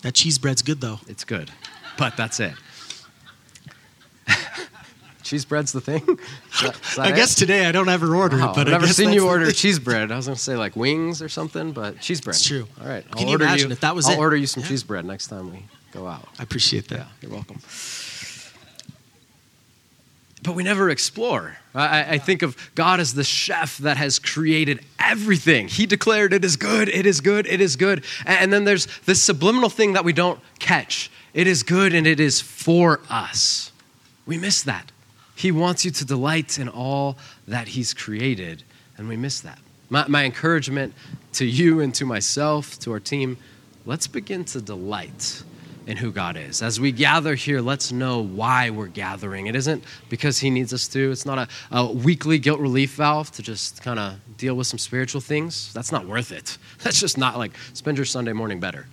That 0.02 0.14
cheese 0.14 0.40
bread's 0.40 0.62
good, 0.62 0.82
though. 0.82 1.00
It's 1.08 1.24
good, 1.24 1.52
but 1.98 2.18
that's 2.18 2.40
it. 2.40 2.54
cheese 5.24 5.46
bread's 5.46 5.72
the 5.72 5.82
thing. 5.82 6.02
Is 6.02 6.62
that, 6.62 6.82
is 6.82 6.96
that 6.96 7.06
I 7.06 7.12
guess 7.12 7.36
today 7.36 7.68
I 7.68 7.72
don't 7.72 7.90
ever 7.90 8.16
order 8.16 8.38
wow, 8.38 8.52
it, 8.52 8.56
but 8.56 8.68
I've 8.68 8.82
never 8.82 8.88
seen 8.88 9.14
you 9.14 9.28
order 9.28 9.52
cheese 9.52 9.78
bread. 9.78 10.12
I 10.12 10.16
was 10.16 10.26
going 10.26 10.36
to 10.36 10.42
say 10.42 10.56
like 10.56 10.76
wings 10.76 11.22
or 11.22 11.30
something, 11.30 11.72
but 11.72 12.00
cheese 12.00 12.22
bread. 12.22 12.36
It's 12.36 12.46
true. 12.46 12.68
All 12.82 12.88
right, 12.88 13.06
I'll 13.12 13.20
Can 13.20 13.28
you 13.28 13.36
imagine 13.36 13.70
you, 13.70 13.74
if 13.74 13.82
that 13.82 13.96
was 13.96 14.08
I'll 14.08 14.14
it? 14.14 14.20
order 14.20 14.36
you 14.36 14.48
some 14.48 14.64
yeah. 14.64 14.70
cheese 14.70 14.84
bread 14.84 15.06
next 15.06 15.28
time 15.28 15.52
we 15.52 15.66
go 15.92 16.08
out. 16.08 16.28
I 16.40 16.44
appreciate 16.44 16.88
that. 16.90 17.00
Yeah, 17.00 17.06
you're 17.22 17.32
welcome 17.32 17.60
but 20.44 20.56
we 20.56 20.64
never 20.64 20.90
explore. 20.90 21.58
I, 21.76 22.16
I, 22.16 22.18
think 22.18 22.42
of 22.42 22.58
God 22.74 23.00
as 23.00 23.14
the 23.14 23.24
chef 23.24 23.78
that 23.80 23.98
has 23.98 24.18
created 24.18 24.84
everything. 25.00 25.68
He 25.68 25.86
declared 25.86 26.34
it 26.34 26.44
is 26.44 26.58
good, 26.58 26.90
it 26.90 27.06
is 27.06 27.22
good, 27.22 27.46
it 27.48 27.62
is 27.62 27.76
good. 27.76 28.04
And 28.26 28.52
then 28.52 28.64
there's 28.64 28.88
this 29.02 29.22
subliminal 29.22 29.70
thing 29.70 29.94
that 29.94 30.04
we 30.04 30.14
don't 30.14 30.40
catch 30.60 31.12
it 31.34 31.48
is 31.48 31.64
good 31.64 31.94
and 31.94 32.06
it 32.06 32.20
is 32.20 32.42
for 32.42 33.00
us. 33.10 33.72
We 34.26 34.38
miss 34.38 34.64
that. 34.64 34.92
He 35.36 35.52
wants 35.52 35.86
you 35.86 35.92
to 35.92 36.06
delight 36.06 36.60
in 36.60 36.68
all 36.68 37.18
that 37.48 37.70
He's 37.70 37.94
created, 37.94 38.64
and 38.98 39.08
we 39.08 39.16
miss 39.16 39.40
that. 39.42 39.60
My, 39.90 40.08
my 40.08 40.26
encouragement 40.26 40.94
to 41.34 41.46
you 41.46 41.80
and 41.80 41.96
to 41.96 42.06
myself, 42.06 42.78
to 42.80 42.92
our 42.92 43.00
team, 43.00 43.38
let's 43.86 44.08
begin 44.08 44.44
to 44.46 44.62
delight 44.62 45.44
in 45.92 45.98
who 45.98 46.10
God 46.10 46.38
is. 46.38 46.62
As 46.62 46.80
we 46.80 46.94
gather 46.94 47.36
here, 47.36 47.60
let's 47.60 47.92
know 47.92 48.24
why 48.24 48.70
we're 48.70 48.88
gathering. 48.88 49.48
It 49.48 49.58
isn't 49.58 49.84
because 50.08 50.40
He 50.40 50.50
needs 50.50 50.74
us 50.74 50.88
to, 50.88 51.12
it's 51.12 51.26
not 51.26 51.38
a, 51.38 51.48
a 51.70 51.92
weekly 51.92 52.40
guilt 52.40 52.62
relief 52.62 52.94
valve 52.94 53.30
to 53.32 53.44
just 53.44 53.84
kind 53.84 54.00
of 54.00 54.16
deal 54.38 54.56
with 54.56 54.68
some 54.68 54.80
spiritual 54.80 55.20
things. 55.20 55.74
That's 55.74 55.92
not 55.92 56.08
worth 56.08 56.32
it. 56.32 56.58
That's 56.84 56.98
just 56.98 57.18
not 57.18 57.38
like 57.38 57.52
spend 57.74 57.98
your 57.98 58.06
Sunday 58.06 58.32
morning 58.32 58.62
better. 58.62 58.88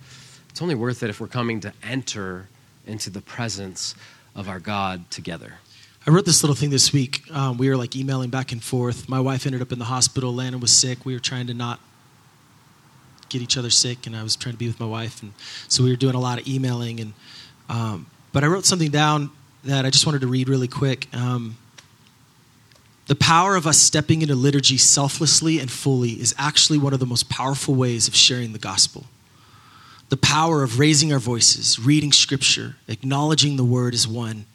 It's 0.49 0.61
only 0.61 0.75
worth 0.75 1.01
it 1.01 1.09
if 1.09 1.21
we're 1.21 1.27
coming 1.27 1.61
to 1.61 1.71
enter 1.81 2.47
into 2.85 3.09
the 3.09 3.21
presence 3.21 3.95
of 4.35 4.49
our 4.49 4.59
God 4.59 5.09
together. 5.09 5.53
I 6.05 6.11
wrote 6.11 6.25
this 6.25 6.43
little 6.43 6.55
thing 6.55 6.69
this 6.69 6.91
week. 6.91 7.23
Um, 7.31 7.57
we 7.57 7.69
were 7.69 7.77
like 7.77 7.95
emailing 7.95 8.29
back 8.29 8.51
and 8.51 8.61
forth. 8.61 9.07
My 9.07 9.21
wife 9.21 9.45
ended 9.45 9.61
up 9.61 9.71
in 9.71 9.79
the 9.79 9.85
hospital. 9.85 10.35
Landon 10.35 10.59
was 10.59 10.73
sick. 10.73 11.05
We 11.05 11.13
were 11.13 11.19
trying 11.19 11.47
to 11.47 11.53
not 11.53 11.79
get 13.29 13.41
each 13.41 13.57
other 13.57 13.69
sick, 13.69 14.07
and 14.07 14.15
I 14.15 14.23
was 14.23 14.35
trying 14.35 14.53
to 14.53 14.59
be 14.59 14.67
with 14.67 14.79
my 14.79 14.85
wife, 14.85 15.21
and 15.21 15.33
so 15.67 15.83
we 15.83 15.89
were 15.89 15.95
doing 15.95 16.15
a 16.15 16.19
lot 16.19 16.39
of 16.39 16.47
emailing. 16.47 16.99
And 16.99 17.13
um, 17.69 18.07
but 18.31 18.43
I 18.43 18.47
wrote 18.47 18.65
something 18.65 18.91
down 18.91 19.31
that 19.63 19.85
I 19.85 19.89
just 19.89 20.05
wanted 20.05 20.21
to 20.21 20.27
read 20.27 20.49
really 20.49 20.67
quick. 20.67 21.07
Um, 21.13 21.57
the 23.07 23.15
power 23.15 23.55
of 23.55 23.65
us 23.65 23.79
stepping 23.79 24.21
into 24.21 24.35
liturgy 24.35 24.77
selflessly 24.77 25.59
and 25.59 25.69
fully 25.69 26.11
is 26.11 26.35
actually 26.37 26.77
one 26.77 26.93
of 26.93 26.99
the 26.99 27.07
most 27.07 27.27
powerful 27.27 27.73
ways 27.73 28.07
of 28.07 28.15
sharing 28.15 28.53
the 28.53 28.59
gospel. 28.59 29.05
The 30.09 30.17
power 30.17 30.61
of 30.61 30.77
raising 30.77 31.11
our 31.11 31.19
voices, 31.19 31.79
reading 31.79 32.11
scripture, 32.11 32.75
acknowledging 32.87 33.57
the 33.57 33.63
word 33.63 33.93
as 33.93 34.07
one, 34.07 34.45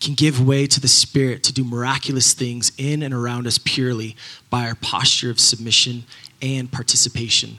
can 0.00 0.14
give 0.14 0.46
way 0.46 0.66
to 0.66 0.80
the 0.80 0.88
Spirit 0.88 1.42
to 1.44 1.52
do 1.52 1.64
miraculous 1.64 2.34
things 2.34 2.72
in 2.76 3.02
and 3.02 3.14
around 3.14 3.46
us 3.46 3.58
purely 3.58 4.16
by 4.50 4.66
our 4.66 4.74
posture 4.74 5.30
of 5.30 5.40
submission 5.40 6.04
and 6.42 6.70
participation. 6.70 7.58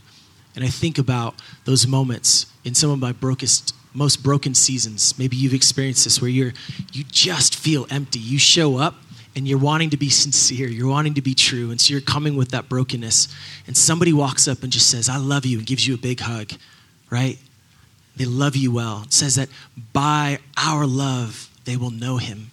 And 0.55 0.63
I 0.63 0.69
think 0.69 0.97
about 0.97 1.35
those 1.65 1.85
moments 1.85 2.45
in 2.63 2.73
some 2.73 2.89
of 2.89 2.99
my 2.99 3.11
brokest, 3.11 3.75
most 3.93 4.23
broken 4.23 4.53
seasons. 4.53 5.17
Maybe 5.19 5.35
you've 5.35 5.53
experienced 5.53 6.03
this 6.05 6.21
where 6.21 6.29
you're 6.29 6.53
you 6.93 7.03
just 7.05 7.55
feel 7.55 7.85
empty. 7.89 8.19
You 8.19 8.39
show 8.39 8.77
up 8.77 8.95
and 9.35 9.47
you're 9.47 9.59
wanting 9.59 9.89
to 9.89 9.97
be 9.97 10.09
sincere, 10.23 10.67
you're 10.67 10.89
wanting 10.89 11.15
to 11.15 11.21
be 11.21 11.35
true, 11.35 11.71
and 11.71 11.79
so 11.79 11.91
you're 11.91 12.01
coming 12.01 12.35
with 12.35 12.49
that 12.51 12.69
brokenness. 12.69 13.27
And 13.67 13.75
somebody 13.75 14.13
walks 14.13 14.47
up 14.47 14.63
and 14.63 14.71
just 14.71 14.89
says, 14.89 15.09
I 15.09 15.17
love 15.17 15.45
you, 15.45 15.57
and 15.57 15.67
gives 15.67 15.87
you 15.87 15.93
a 15.93 15.97
big 15.97 16.21
hug, 16.21 16.51
right? 17.09 17.37
They 18.15 18.25
love 18.25 18.55
you 18.55 18.71
well. 18.71 19.03
It 19.03 19.13
says 19.13 19.35
that 19.35 19.49
by 19.91 20.39
our 20.57 20.85
love, 20.85 21.49
they 21.65 21.75
will 21.75 21.91
know 21.91 22.17
him 22.17 22.49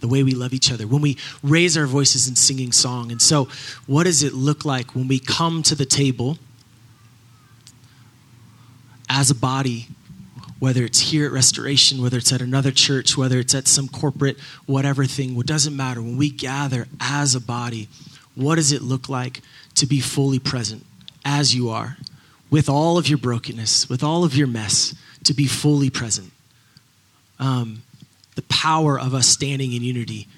the 0.00 0.08
way 0.08 0.22
we 0.22 0.32
love 0.32 0.52
each 0.52 0.70
other, 0.70 0.86
when 0.86 1.00
we 1.00 1.16
raise 1.42 1.78
our 1.78 1.86
voices 1.86 2.28
in 2.28 2.36
singing 2.36 2.72
song. 2.72 3.10
And 3.10 3.22
so, 3.22 3.48
what 3.86 4.04
does 4.04 4.22
it 4.22 4.34
look 4.34 4.64
like 4.64 4.94
when 4.94 5.08
we 5.08 5.18
come 5.18 5.62
to 5.62 5.74
the 5.74 5.86
table 5.86 6.38
as 9.08 9.30
a 9.30 9.34
body, 9.34 9.88
whether 10.58 10.84
it's 10.84 11.00
here 11.00 11.26
at 11.26 11.32
Restoration, 11.32 12.00
whether 12.00 12.18
it's 12.18 12.32
at 12.32 12.40
another 12.40 12.70
church, 12.70 13.16
whether 13.16 13.38
it's 13.38 13.54
at 13.54 13.68
some 13.68 13.88
corporate 13.88 14.38
whatever 14.66 15.04
thing, 15.04 15.38
it 15.38 15.46
doesn't 15.46 15.76
matter. 15.76 16.00
When 16.00 16.16
we 16.16 16.30
gather 16.30 16.86
as 17.00 17.34
a 17.34 17.40
body, 17.40 17.88
what 18.34 18.56
does 18.56 18.72
it 18.72 18.82
look 18.82 19.08
like 19.08 19.42
to 19.74 19.86
be 19.86 20.00
fully 20.00 20.38
present 20.38 20.84
as 21.24 21.54
you 21.54 21.70
are, 21.70 21.96
with 22.50 22.68
all 22.68 22.98
of 22.98 23.08
your 23.08 23.18
brokenness, 23.18 23.88
with 23.88 24.02
all 24.02 24.24
of 24.24 24.36
your 24.36 24.46
mess, 24.46 24.94
to 25.24 25.34
be 25.34 25.46
fully 25.46 25.90
present. 25.90 26.30
Um, 27.38 27.82
the 28.34 28.42
power 28.42 28.98
of 28.98 29.14
us 29.14 29.26
standing 29.26 29.72
in 29.72 29.82
unity 29.82 30.28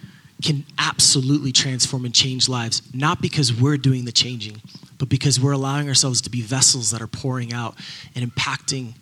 can 0.43 0.65
absolutely 0.79 1.53
transform 1.53 2.05
and 2.05 2.15
change 2.15 2.49
lives, 2.49 2.83
not 2.95 3.21
because 3.21 3.53
we're 3.53 3.77
doing 3.77 4.05
the 4.05 4.13
changing, 4.13 4.61
but 4.99 5.09
because 5.09 5.41
we're 5.41 5.53
allowing 5.53 5.89
ourselves 5.89 6.21
to 6.23 6.31
be 6.31 6.43
vessels 6.43 6.91
that 6.91 7.03
are 7.03 7.07
pouring 7.07 7.53
out 7.53 7.75
and 8.15 8.31
impacting 8.31 8.95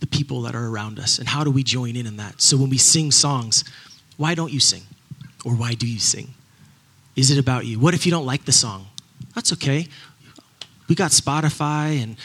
the 0.00 0.06
people 0.06 0.42
that 0.42 0.54
are 0.54 0.66
around 0.68 0.98
us. 0.98 1.18
And 1.18 1.28
how 1.28 1.44
do 1.44 1.50
we 1.50 1.62
join 1.62 1.96
in 1.96 2.06
in 2.06 2.16
that? 2.18 2.40
So 2.40 2.56
when 2.56 2.70
we 2.70 2.78
sing 2.78 3.10
songs, 3.10 3.64
why 4.16 4.34
don't 4.34 4.52
you 4.52 4.60
sing? 4.60 4.82
Or 5.44 5.52
why 5.52 5.74
do 5.74 5.86
you 5.86 5.98
sing? 5.98 6.34
Is 7.16 7.30
it 7.30 7.38
about 7.38 7.66
you? 7.66 7.78
What 7.78 7.94
if 7.94 8.04
you 8.04 8.12
don't 8.12 8.26
like 8.26 8.44
the 8.44 8.52
song? 8.52 8.86
That's 9.34 9.52
okay. 9.54 9.88
We 10.88 10.94
got 10.94 11.10
Spotify 11.10 12.02
and 12.02 12.16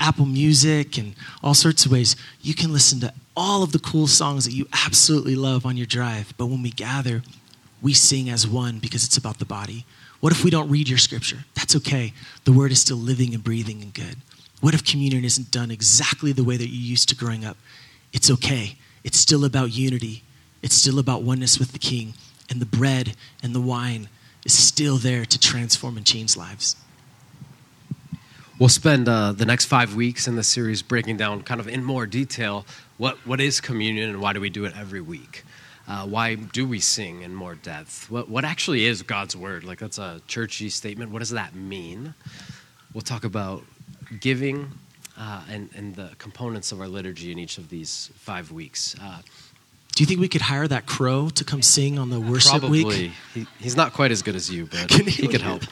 Apple 0.00 0.26
Music 0.26 0.98
and 0.98 1.14
all 1.42 1.54
sorts 1.54 1.86
of 1.86 1.92
ways. 1.92 2.16
You 2.40 2.54
can 2.54 2.72
listen 2.72 3.00
to 3.00 3.12
all 3.36 3.62
of 3.62 3.72
the 3.72 3.78
cool 3.78 4.06
songs 4.06 4.44
that 4.44 4.52
you 4.52 4.66
absolutely 4.86 5.36
love 5.36 5.66
on 5.66 5.76
your 5.76 5.86
drive. 5.86 6.32
But 6.36 6.46
when 6.46 6.62
we 6.62 6.70
gather, 6.70 7.22
we 7.82 7.92
sing 7.92 8.30
as 8.30 8.46
one 8.46 8.78
because 8.78 9.04
it's 9.04 9.16
about 9.16 9.38
the 9.38 9.44
body. 9.44 9.84
What 10.20 10.32
if 10.32 10.42
we 10.44 10.50
don't 10.50 10.70
read 10.70 10.88
your 10.88 10.98
scripture? 10.98 11.44
That's 11.54 11.76
okay. 11.76 12.12
The 12.44 12.52
word 12.52 12.72
is 12.72 12.80
still 12.80 12.96
living 12.96 13.34
and 13.34 13.44
breathing 13.44 13.82
and 13.82 13.92
good. 13.92 14.16
What 14.60 14.74
if 14.74 14.84
communion 14.84 15.24
isn't 15.24 15.50
done 15.50 15.70
exactly 15.70 16.32
the 16.32 16.44
way 16.44 16.56
that 16.56 16.68
you 16.68 16.78
used 16.78 17.08
to 17.10 17.16
growing 17.16 17.44
up? 17.44 17.56
It's 18.12 18.30
okay. 18.30 18.76
It's 19.04 19.18
still 19.18 19.44
about 19.44 19.72
unity, 19.72 20.22
it's 20.62 20.74
still 20.74 20.98
about 20.98 21.22
oneness 21.22 21.58
with 21.58 21.72
the 21.72 21.78
King. 21.78 22.14
And 22.48 22.60
the 22.60 22.66
bread 22.66 23.16
and 23.42 23.54
the 23.54 23.60
wine 23.60 24.08
is 24.44 24.56
still 24.56 24.98
there 24.98 25.24
to 25.24 25.38
transform 25.38 25.96
and 25.96 26.06
change 26.06 26.36
lives. 26.36 26.76
We'll 28.58 28.68
spend 28.68 29.08
uh, 29.08 29.32
the 29.32 29.44
next 29.44 29.66
five 29.66 29.94
weeks 29.94 30.26
in 30.26 30.36
the 30.36 30.42
series 30.42 30.80
breaking 30.80 31.18
down, 31.18 31.42
kind 31.42 31.60
of 31.60 31.68
in 31.68 31.84
more 31.84 32.06
detail, 32.06 32.64
what, 32.96 33.18
what 33.26 33.40
is 33.40 33.60
communion 33.60 34.08
and 34.08 34.20
why 34.20 34.32
do 34.32 34.40
we 34.40 34.48
do 34.48 34.64
it 34.64 34.74
every 34.76 35.00
week? 35.00 35.44
Uh, 35.88 36.04
why 36.06 36.34
do 36.34 36.66
we 36.66 36.80
sing 36.80 37.22
in 37.22 37.34
more 37.34 37.54
depth? 37.54 38.10
What, 38.10 38.28
what 38.28 38.44
actually 38.44 38.86
is 38.86 39.02
God's 39.02 39.36
word? 39.36 39.64
Like, 39.64 39.78
that's 39.78 39.98
a 39.98 40.20
churchy 40.26 40.68
statement. 40.68 41.12
What 41.12 41.20
does 41.20 41.30
that 41.30 41.54
mean? 41.54 42.14
We'll 42.92 43.02
talk 43.02 43.24
about 43.24 43.62
giving 44.20 44.72
uh, 45.18 45.42
and, 45.48 45.70
and 45.74 45.94
the 45.94 46.10
components 46.18 46.72
of 46.72 46.80
our 46.80 46.88
liturgy 46.88 47.30
in 47.30 47.38
each 47.38 47.58
of 47.58 47.68
these 47.68 48.10
five 48.16 48.50
weeks. 48.50 48.96
Uh, 49.00 49.20
do 49.94 50.02
you 50.02 50.06
think 50.06 50.20
we 50.20 50.28
could 50.28 50.42
hire 50.42 50.68
that 50.68 50.84
crow 50.86 51.30
to 51.30 51.44
come 51.44 51.62
sing 51.62 51.98
on 51.98 52.10
the 52.10 52.20
worship 52.20 52.50
probably. 52.50 52.84
week? 52.84 53.12
He, 53.32 53.46
he's 53.58 53.76
not 53.76 53.94
quite 53.94 54.10
as 54.10 54.20
good 54.22 54.34
as 54.34 54.50
you, 54.50 54.66
but 54.66 54.90
he, 54.90 55.02
he 55.04 55.28
could 55.28 55.40
help. 55.40 55.62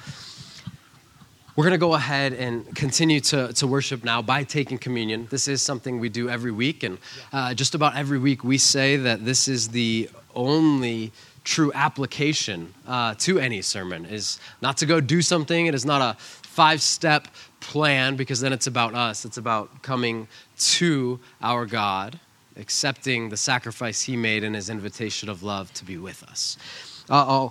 We're 1.56 1.62
going 1.62 1.72
to 1.74 1.78
go 1.78 1.94
ahead 1.94 2.32
and 2.32 2.74
continue 2.74 3.20
to, 3.20 3.52
to 3.52 3.68
worship 3.68 4.02
now 4.02 4.20
by 4.20 4.42
taking 4.42 4.76
communion. 4.76 5.28
This 5.30 5.46
is 5.46 5.62
something 5.62 6.00
we 6.00 6.08
do 6.08 6.28
every 6.28 6.50
week, 6.50 6.82
and 6.82 6.98
uh, 7.32 7.54
just 7.54 7.76
about 7.76 7.96
every 7.96 8.18
week 8.18 8.42
we 8.42 8.58
say 8.58 8.96
that 8.96 9.24
this 9.24 9.46
is 9.46 9.68
the 9.68 10.10
only 10.34 11.12
true 11.44 11.70
application 11.72 12.74
uh, 12.88 13.14
to 13.18 13.38
any 13.38 13.62
sermon 13.62 14.04
is 14.04 14.40
not 14.62 14.78
to 14.78 14.86
go 14.86 15.00
do 15.00 15.22
something. 15.22 15.66
It 15.66 15.76
is 15.76 15.86
not 15.86 16.02
a 16.02 16.18
five 16.18 16.82
step 16.82 17.28
plan 17.60 18.16
because 18.16 18.40
then 18.40 18.52
it's 18.52 18.66
about 18.66 18.96
us. 18.96 19.24
It's 19.24 19.36
about 19.36 19.80
coming 19.82 20.26
to 20.58 21.20
our 21.40 21.66
God, 21.66 22.18
accepting 22.56 23.28
the 23.28 23.36
sacrifice 23.36 24.02
He 24.02 24.16
made 24.16 24.42
and 24.42 24.56
His 24.56 24.70
invitation 24.70 25.28
of 25.28 25.44
love 25.44 25.72
to 25.74 25.84
be 25.84 25.98
with 25.98 26.24
us. 26.24 26.56
Uh, 27.08 27.50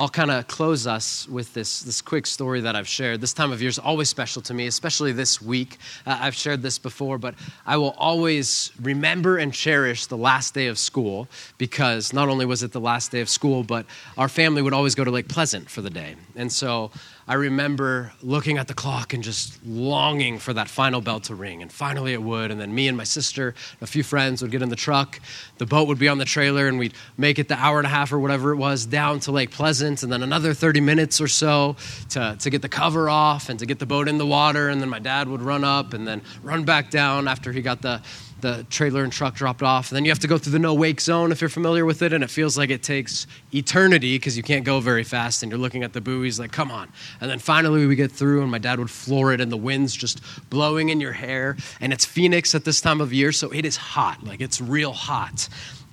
I'll 0.00 0.08
kind 0.08 0.30
of 0.30 0.48
close 0.48 0.86
us 0.86 1.28
with 1.28 1.52
this, 1.52 1.82
this 1.82 2.00
quick 2.00 2.26
story 2.26 2.62
that 2.62 2.74
I've 2.74 2.88
shared. 2.88 3.20
This 3.20 3.34
time 3.34 3.52
of 3.52 3.60
year 3.60 3.68
is 3.68 3.78
always 3.78 4.08
special 4.08 4.40
to 4.40 4.54
me, 4.54 4.66
especially 4.66 5.12
this 5.12 5.42
week. 5.42 5.76
Uh, 6.06 6.16
I've 6.22 6.34
shared 6.34 6.62
this 6.62 6.78
before, 6.78 7.18
but 7.18 7.34
I 7.66 7.76
will 7.76 7.94
always 7.98 8.72
remember 8.80 9.36
and 9.36 9.52
cherish 9.52 10.06
the 10.06 10.16
last 10.16 10.54
day 10.54 10.68
of 10.68 10.78
school 10.78 11.28
because 11.58 12.14
not 12.14 12.30
only 12.30 12.46
was 12.46 12.62
it 12.62 12.72
the 12.72 12.80
last 12.80 13.12
day 13.12 13.20
of 13.20 13.28
school, 13.28 13.62
but 13.62 13.84
our 14.16 14.30
family 14.30 14.62
would 14.62 14.72
always 14.72 14.94
go 14.94 15.04
to 15.04 15.10
Lake 15.10 15.28
Pleasant 15.28 15.68
for 15.68 15.82
the 15.82 15.90
day. 15.90 16.16
And 16.34 16.50
so 16.50 16.92
I 17.30 17.34
remember 17.34 18.10
looking 18.24 18.58
at 18.58 18.66
the 18.66 18.74
clock 18.74 19.14
and 19.14 19.22
just 19.22 19.64
longing 19.64 20.40
for 20.40 20.52
that 20.52 20.68
final 20.68 21.00
bell 21.00 21.20
to 21.20 21.36
ring. 21.36 21.62
And 21.62 21.70
finally 21.70 22.12
it 22.12 22.20
would. 22.20 22.50
And 22.50 22.60
then 22.60 22.74
me 22.74 22.88
and 22.88 22.96
my 22.96 23.04
sister, 23.04 23.54
a 23.80 23.86
few 23.86 24.02
friends 24.02 24.42
would 24.42 24.50
get 24.50 24.62
in 24.62 24.68
the 24.68 24.74
truck. 24.74 25.20
The 25.58 25.64
boat 25.64 25.86
would 25.86 26.00
be 26.00 26.08
on 26.08 26.18
the 26.18 26.24
trailer, 26.24 26.66
and 26.66 26.76
we'd 26.76 26.92
make 27.16 27.38
it 27.38 27.46
the 27.46 27.56
hour 27.56 27.78
and 27.78 27.86
a 27.86 27.88
half 27.88 28.12
or 28.12 28.18
whatever 28.18 28.50
it 28.50 28.56
was 28.56 28.84
down 28.84 29.20
to 29.20 29.30
Lake 29.30 29.52
Pleasant. 29.52 30.02
And 30.02 30.12
then 30.12 30.24
another 30.24 30.52
30 30.54 30.80
minutes 30.80 31.20
or 31.20 31.28
so 31.28 31.76
to, 32.08 32.36
to 32.36 32.50
get 32.50 32.62
the 32.62 32.68
cover 32.68 33.08
off 33.08 33.48
and 33.48 33.60
to 33.60 33.66
get 33.66 33.78
the 33.78 33.86
boat 33.86 34.08
in 34.08 34.18
the 34.18 34.26
water. 34.26 34.68
And 34.68 34.80
then 34.80 34.88
my 34.88 34.98
dad 34.98 35.28
would 35.28 35.40
run 35.40 35.62
up 35.62 35.94
and 35.94 36.08
then 36.08 36.22
run 36.42 36.64
back 36.64 36.90
down 36.90 37.28
after 37.28 37.52
he 37.52 37.62
got 37.62 37.80
the 37.80 38.02
the 38.40 38.66
trailer 38.70 39.04
and 39.04 39.12
truck 39.12 39.34
dropped 39.34 39.62
off. 39.62 39.90
And 39.90 39.96
then 39.96 40.04
you 40.04 40.10
have 40.10 40.18
to 40.20 40.28
go 40.28 40.38
through 40.38 40.52
the 40.52 40.58
no 40.58 40.74
wake 40.74 41.00
zone 41.00 41.32
if 41.32 41.40
you're 41.40 41.50
familiar 41.50 41.84
with 41.84 42.02
it, 42.02 42.12
and 42.12 42.24
it 42.24 42.30
feels 42.30 42.56
like 42.56 42.70
it 42.70 42.82
takes 42.82 43.26
eternity 43.54 44.16
because 44.16 44.36
you 44.36 44.42
can't 44.42 44.64
go 44.64 44.80
very 44.80 45.04
fast 45.04 45.42
and 45.42 45.50
you're 45.50 45.58
looking 45.58 45.82
at 45.82 45.92
the 45.92 46.00
buoys 46.00 46.38
like, 46.38 46.52
come 46.52 46.70
on. 46.70 46.90
And 47.20 47.30
then 47.30 47.38
finally 47.38 47.86
we 47.86 47.96
get 47.96 48.10
through, 48.10 48.42
and 48.42 48.50
my 48.50 48.58
dad 48.58 48.78
would 48.78 48.90
floor 48.90 49.32
it, 49.32 49.40
and 49.40 49.52
the 49.52 49.56
wind's 49.56 49.94
just 49.94 50.20
blowing 50.48 50.88
in 50.88 51.00
your 51.00 51.12
hair. 51.12 51.56
And 51.80 51.92
it's 51.92 52.04
Phoenix 52.04 52.54
at 52.54 52.64
this 52.64 52.80
time 52.80 53.00
of 53.00 53.12
year, 53.12 53.32
so 53.32 53.50
it 53.50 53.64
is 53.64 53.76
hot. 53.76 54.24
Like 54.24 54.40
it's 54.40 54.60
real 54.60 54.92
hot. 54.92 55.48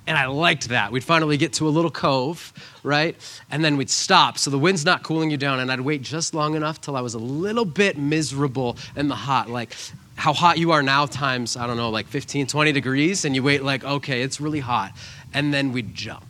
And 0.07 0.17
I 0.17 0.27
liked 0.27 0.69
that. 0.69 0.93
We'd 0.93 1.03
finally 1.03 1.35
get 1.35 1.51
to 1.53 1.67
a 1.67 1.69
little 1.69 1.91
cove, 1.91 2.53
right? 2.81 3.17
And 3.51 3.63
then 3.63 3.75
we'd 3.75 3.89
stop. 3.89 4.37
So 4.37 4.49
the 4.49 4.57
wind's 4.57 4.85
not 4.85 5.03
cooling 5.03 5.29
you 5.31 5.35
down. 5.37 5.59
And 5.59 5.69
I'd 5.69 5.81
wait 5.81 6.01
just 6.01 6.33
long 6.33 6.55
enough 6.55 6.79
till 6.79 6.95
I 6.95 7.01
was 7.01 7.13
a 7.13 7.19
little 7.19 7.65
bit 7.65 7.97
miserable 7.97 8.77
in 8.95 9.09
the 9.09 9.15
hot. 9.15 9.49
Like, 9.49 9.75
how 10.15 10.31
hot 10.31 10.57
you 10.57 10.71
are 10.71 10.81
now 10.81 11.07
times, 11.07 11.57
I 11.57 11.67
don't 11.67 11.77
know, 11.77 11.89
like 11.89 12.07
15, 12.07 12.47
20 12.47 12.71
degrees, 12.71 13.25
and 13.25 13.35
you 13.35 13.43
wait 13.43 13.63
like, 13.63 13.83
okay, 13.83 14.21
it's 14.21 14.39
really 14.39 14.61
hot. 14.61 14.93
And 15.33 15.53
then 15.53 15.73
we'd 15.73 15.93
jump. 15.93 16.25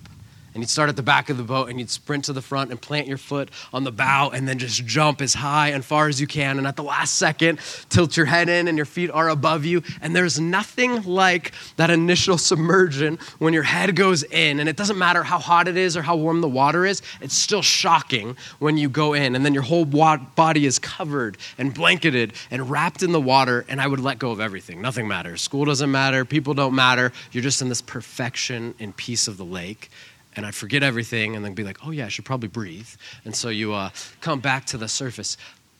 And 0.58 0.63
you'd 0.63 0.72
start 0.72 0.89
at 0.89 0.96
the 0.96 1.04
back 1.04 1.30
of 1.30 1.38
the 1.38 1.43
boat 1.43 1.70
and 1.70 1.80
you'd 1.80 1.91
sprint 1.91 2.26
to 2.26 2.34
the 2.34 2.41
front 2.41 2.72
and 2.72 2.82
plant 2.82 3.06
your 3.06 3.20
foot 3.20 3.52
on 3.72 3.84
the 3.84 3.91
bow 3.91 4.32
and 4.32 4.48
then 4.48 4.58
just 4.58 4.84
jump 4.88 5.22
as 5.22 5.36
high 5.36 5.67
and 5.67 5.86
far 5.86 6.08
as 6.08 6.20
you 6.20 6.26
can. 6.26 6.58
And 6.58 6.65
at 6.65 6.76
the 6.76 6.82
last 6.82 7.13
second, 7.13 7.60
tilt 7.89 8.17
your 8.17 8.26
head 8.26 8.50
in 8.50 8.67
and 8.67 8.76
your 8.76 8.88
feet 8.88 9.12
are 9.12 9.30
above 9.30 9.65
you. 9.65 9.84
And 10.02 10.15
there's 10.15 10.39
nothing 10.39 11.04
like 11.04 11.52
that 11.76 11.91
initial 11.91 12.38
submersion 12.39 13.20
when 13.38 13.54
your 13.54 13.62
head 13.62 13.96
goes 13.96 14.24
in. 14.24 14.60
And 14.60 14.67
it 14.67 14.76
doesn't 14.76 14.98
matter 14.98 15.22
how 15.22 15.38
hot 15.38 15.67
it 15.67 15.78
is 15.78 15.96
or 15.96 16.02
how 16.02 16.15
warm 16.15 16.41
the 16.41 16.50
water 16.50 16.88
is, 16.88 17.04
it's 17.22 17.36
still 17.36 17.62
shocking 17.62 18.36
when 18.58 18.78
you 18.78 18.89
go 18.89 19.13
in. 19.13 19.36
And 19.36 19.46
then 19.46 19.54
your 19.54 19.62
whole 19.62 19.86
body 19.86 20.65
is 20.65 20.80
covered 20.80 21.38
and 21.60 21.72
blanketed 21.72 22.34
and 22.50 22.67
wrapped 22.67 23.04
in 23.04 23.12
the 23.12 23.22
water. 23.22 23.63
And 23.70 23.80
I 23.80 23.86
would 23.86 24.00
let 24.00 24.17
go 24.17 24.32
of 24.32 24.39
everything. 24.39 24.82
Nothing 24.82 25.08
matters. 25.08 25.43
School 25.43 25.65
doesn't 25.65 25.91
matter. 25.91 26.26
People 26.26 26.56
don't 26.56 26.74
matter. 26.74 27.12
You're 27.32 27.43
just 27.43 27.62
in 27.62 27.70
this 27.70 27.84
perfection 27.84 28.74
and 28.80 28.98
peace 28.98 29.28
of 29.28 29.38
the 29.38 29.46
lake 29.46 29.91
and 30.38 30.45
I'd 30.45 30.56
forget 30.56 30.84
everything 30.84 31.36
and 31.36 31.43
then 31.43 31.56
be 31.56 31.63
like, 31.63 31.80
oh, 31.84 31.91
yeah, 31.91 32.06
I 32.06 32.10
should 32.10 32.23
probably 32.23 32.47
breathe. 32.47 32.88
And 33.26 33.36
so 33.36 33.50
you 33.50 33.73
uh, 33.73 33.89
come 34.21 34.39
back 34.39 34.65
to 34.67 34.78
the 34.78 34.88
surface. 34.88 35.36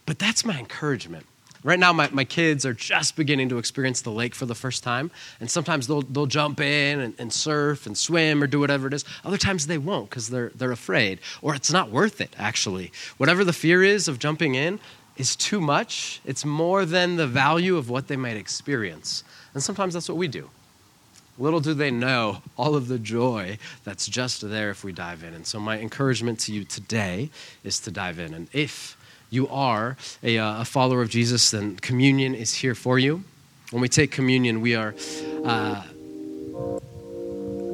But 0.08 0.18
that's 0.18 0.44
my 0.44 0.58
encouragement. 0.58 1.28
Right 1.64 1.80
now, 1.80 1.94
my, 1.94 2.10
my 2.12 2.24
kids 2.24 2.66
are 2.66 2.74
just 2.74 3.16
beginning 3.16 3.50
to 3.50 3.58
experience 3.58 4.02
the 4.02 4.12
lake 4.12 4.34
for 4.34 4.46
the 4.46 4.56
first 4.56 4.84
time. 4.84 5.12
And 5.40 5.50
sometimes 5.50 5.86
they'll, 5.88 6.02
they'll 6.02 6.26
jump 6.26 6.60
in 6.60 7.00
and, 7.00 7.14
and 7.20 7.32
surf 7.32 7.86
and 7.86 7.98
swim 7.98 8.42
or 8.42 8.48
do 8.48 8.60
whatever 8.60 8.88
it 8.88 8.94
is. 8.94 9.06
Other 9.24 9.38
times 9.38 9.68
they 9.68 9.78
won't 9.78 10.10
because 10.10 10.30
they're, 10.30 10.52
they're 10.56 10.72
afraid 10.72 11.20
or 11.42 11.54
it's 11.54 11.72
not 11.72 11.92
worth 11.92 12.20
it, 12.20 12.36
actually. 12.38 12.92
Whatever 13.18 13.44
the 13.44 13.54
fear 13.54 13.84
is 13.84 14.08
of 14.08 14.18
jumping 14.18 14.56
in 14.56 14.80
is 15.18 15.36
too 15.36 15.60
much. 15.60 16.20
It's 16.26 16.46
more 16.46 16.86
than 16.86 17.16
the 17.16 17.28
value 17.28 17.78
of 17.78 17.90
what 17.90 18.08
they 18.08 18.18
might 18.18 18.38
experience. 18.38 19.24
And 19.54 19.62
sometimes 19.62 19.94
that's 19.94 20.10
what 20.10 20.18
we 20.18 20.28
do. 20.28 20.50
Little 21.38 21.60
do 21.60 21.74
they 21.74 21.92
know 21.92 22.42
all 22.58 22.76
of 22.76 22.88
the 22.88 23.00
joy 23.00 23.58
that's 23.84 24.08
just 24.08 24.48
there 24.48 24.70
if 24.70 24.84
we 24.84 24.92
dive 24.92 25.24
in. 25.24 25.34
And 25.34 25.46
so, 25.46 25.60
my 25.60 25.80
encouragement 25.80 26.40
to 26.42 26.54
you 26.54 26.64
today 26.64 27.30
is 27.64 27.80
to 27.82 27.92
dive 27.92 28.20
in. 28.20 28.34
And 28.34 28.48
if 28.54 28.98
you 29.30 29.48
are 29.50 29.98
a, 30.24 30.38
uh, 30.38 30.62
a 30.62 30.66
follower 30.66 31.02
of 31.02 31.10
Jesus, 31.10 31.52
then 31.52 31.76
communion 31.78 32.34
is 32.34 32.54
here 32.56 32.76
for 32.76 32.98
you. 32.98 33.24
When 33.72 33.82
we 33.82 33.90
take 33.90 34.12
communion, 34.12 34.62
we 34.62 34.76
are. 34.76 34.96
Uh, 35.44 35.84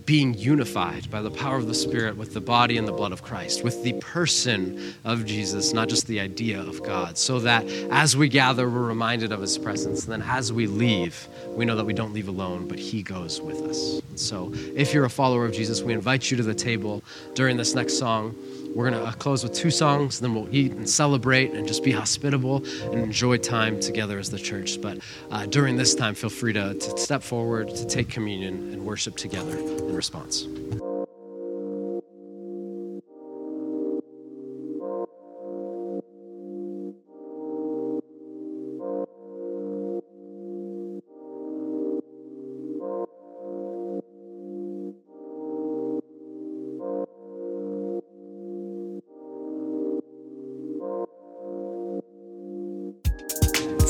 being 0.05 0.33
unified 0.33 1.09
by 1.09 1.21
the 1.21 1.31
power 1.31 1.57
of 1.57 1.67
the 1.67 1.73
Spirit 1.73 2.17
with 2.17 2.33
the 2.33 2.41
body 2.41 2.77
and 2.77 2.87
the 2.87 2.91
blood 2.91 3.11
of 3.11 3.23
Christ, 3.23 3.63
with 3.63 3.83
the 3.83 3.93
person 3.93 4.93
of 5.05 5.25
Jesus, 5.25 5.73
not 5.73 5.89
just 5.89 6.07
the 6.07 6.19
idea 6.19 6.59
of 6.59 6.83
God, 6.83 7.17
so 7.17 7.39
that 7.39 7.65
as 7.91 8.17
we 8.17 8.27
gather, 8.27 8.69
we're 8.69 8.83
reminded 8.83 9.31
of 9.31 9.41
His 9.41 9.57
presence. 9.57 10.03
And 10.03 10.13
then 10.13 10.29
as 10.29 10.51
we 10.51 10.67
leave, 10.67 11.27
we 11.47 11.65
know 11.65 11.75
that 11.75 11.85
we 11.85 11.93
don't 11.93 12.13
leave 12.13 12.27
alone, 12.27 12.67
but 12.67 12.79
He 12.79 13.01
goes 13.03 13.41
with 13.41 13.61
us. 13.61 14.01
So 14.15 14.51
if 14.75 14.93
you're 14.93 15.05
a 15.05 15.09
follower 15.09 15.45
of 15.45 15.53
Jesus, 15.53 15.81
we 15.81 15.93
invite 15.93 16.29
you 16.29 16.37
to 16.37 16.43
the 16.43 16.55
table 16.55 17.03
during 17.33 17.57
this 17.57 17.73
next 17.73 17.97
song. 17.97 18.35
We're 18.75 18.89
going 18.89 19.01
to 19.01 19.07
uh, 19.07 19.11
close 19.11 19.43
with 19.43 19.53
two 19.53 19.69
songs, 19.69 20.19
then 20.19 20.33
we'll 20.33 20.53
eat 20.53 20.71
and 20.71 20.89
celebrate 20.89 21.51
and 21.51 21.67
just 21.67 21.83
be 21.83 21.91
hospitable 21.91 22.63
and 22.91 22.95
enjoy 22.95 23.37
time 23.37 23.79
together 23.79 24.17
as 24.17 24.31
the 24.31 24.39
church. 24.39 24.81
But 24.81 24.97
uh, 25.29 25.45
during 25.45 25.77
this 25.77 25.93
time, 25.93 26.15
feel 26.15 26.31
free 26.31 26.53
to, 26.53 26.73
to 26.73 26.97
step 26.97 27.21
forward, 27.21 27.69
to 27.69 27.85
take 27.85 28.09
communion, 28.09 28.73
and 28.73 28.83
worship 28.83 29.15
together 29.15 29.57
in 29.57 29.95
response. 29.95 30.47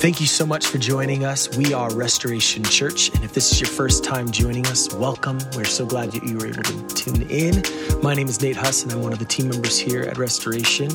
Thank 0.04 0.20
you 0.20 0.28
so 0.28 0.45
much 0.45 0.68
for 0.68 0.78
joining 0.80 1.24
us. 1.24 1.56
We 1.56 1.74
are 1.74 1.89
Restoration 1.95 2.62
Church, 2.66 3.08
and 3.16 3.24
if 3.24 3.32
this 3.32 3.54
is 3.54 3.62
your 3.62 3.70
first 3.70 4.04
time 4.04 4.30
joining 4.30 4.68
us, 4.68 4.93
welcome. 4.95 5.39
We're 5.56 5.64
so 5.64 5.86
glad 5.86 6.12
that 6.12 6.26
you 6.26 6.38
were 6.38 6.47
able 6.47 6.62
to 6.62 6.88
tune 6.93 7.22
in. 7.30 7.64
My 8.01 8.14
name 8.14 8.28
is 8.28 8.41
Nate 8.41 8.58
Huss, 8.58 8.84
and 8.84 8.91
I'm 8.91 9.01
one 9.01 9.14
of 9.14 9.20
the 9.20 9.24
team 9.24 9.47
members 9.47 9.80
here 9.80 10.01
at 10.01 10.18
Restoration. 10.18 10.91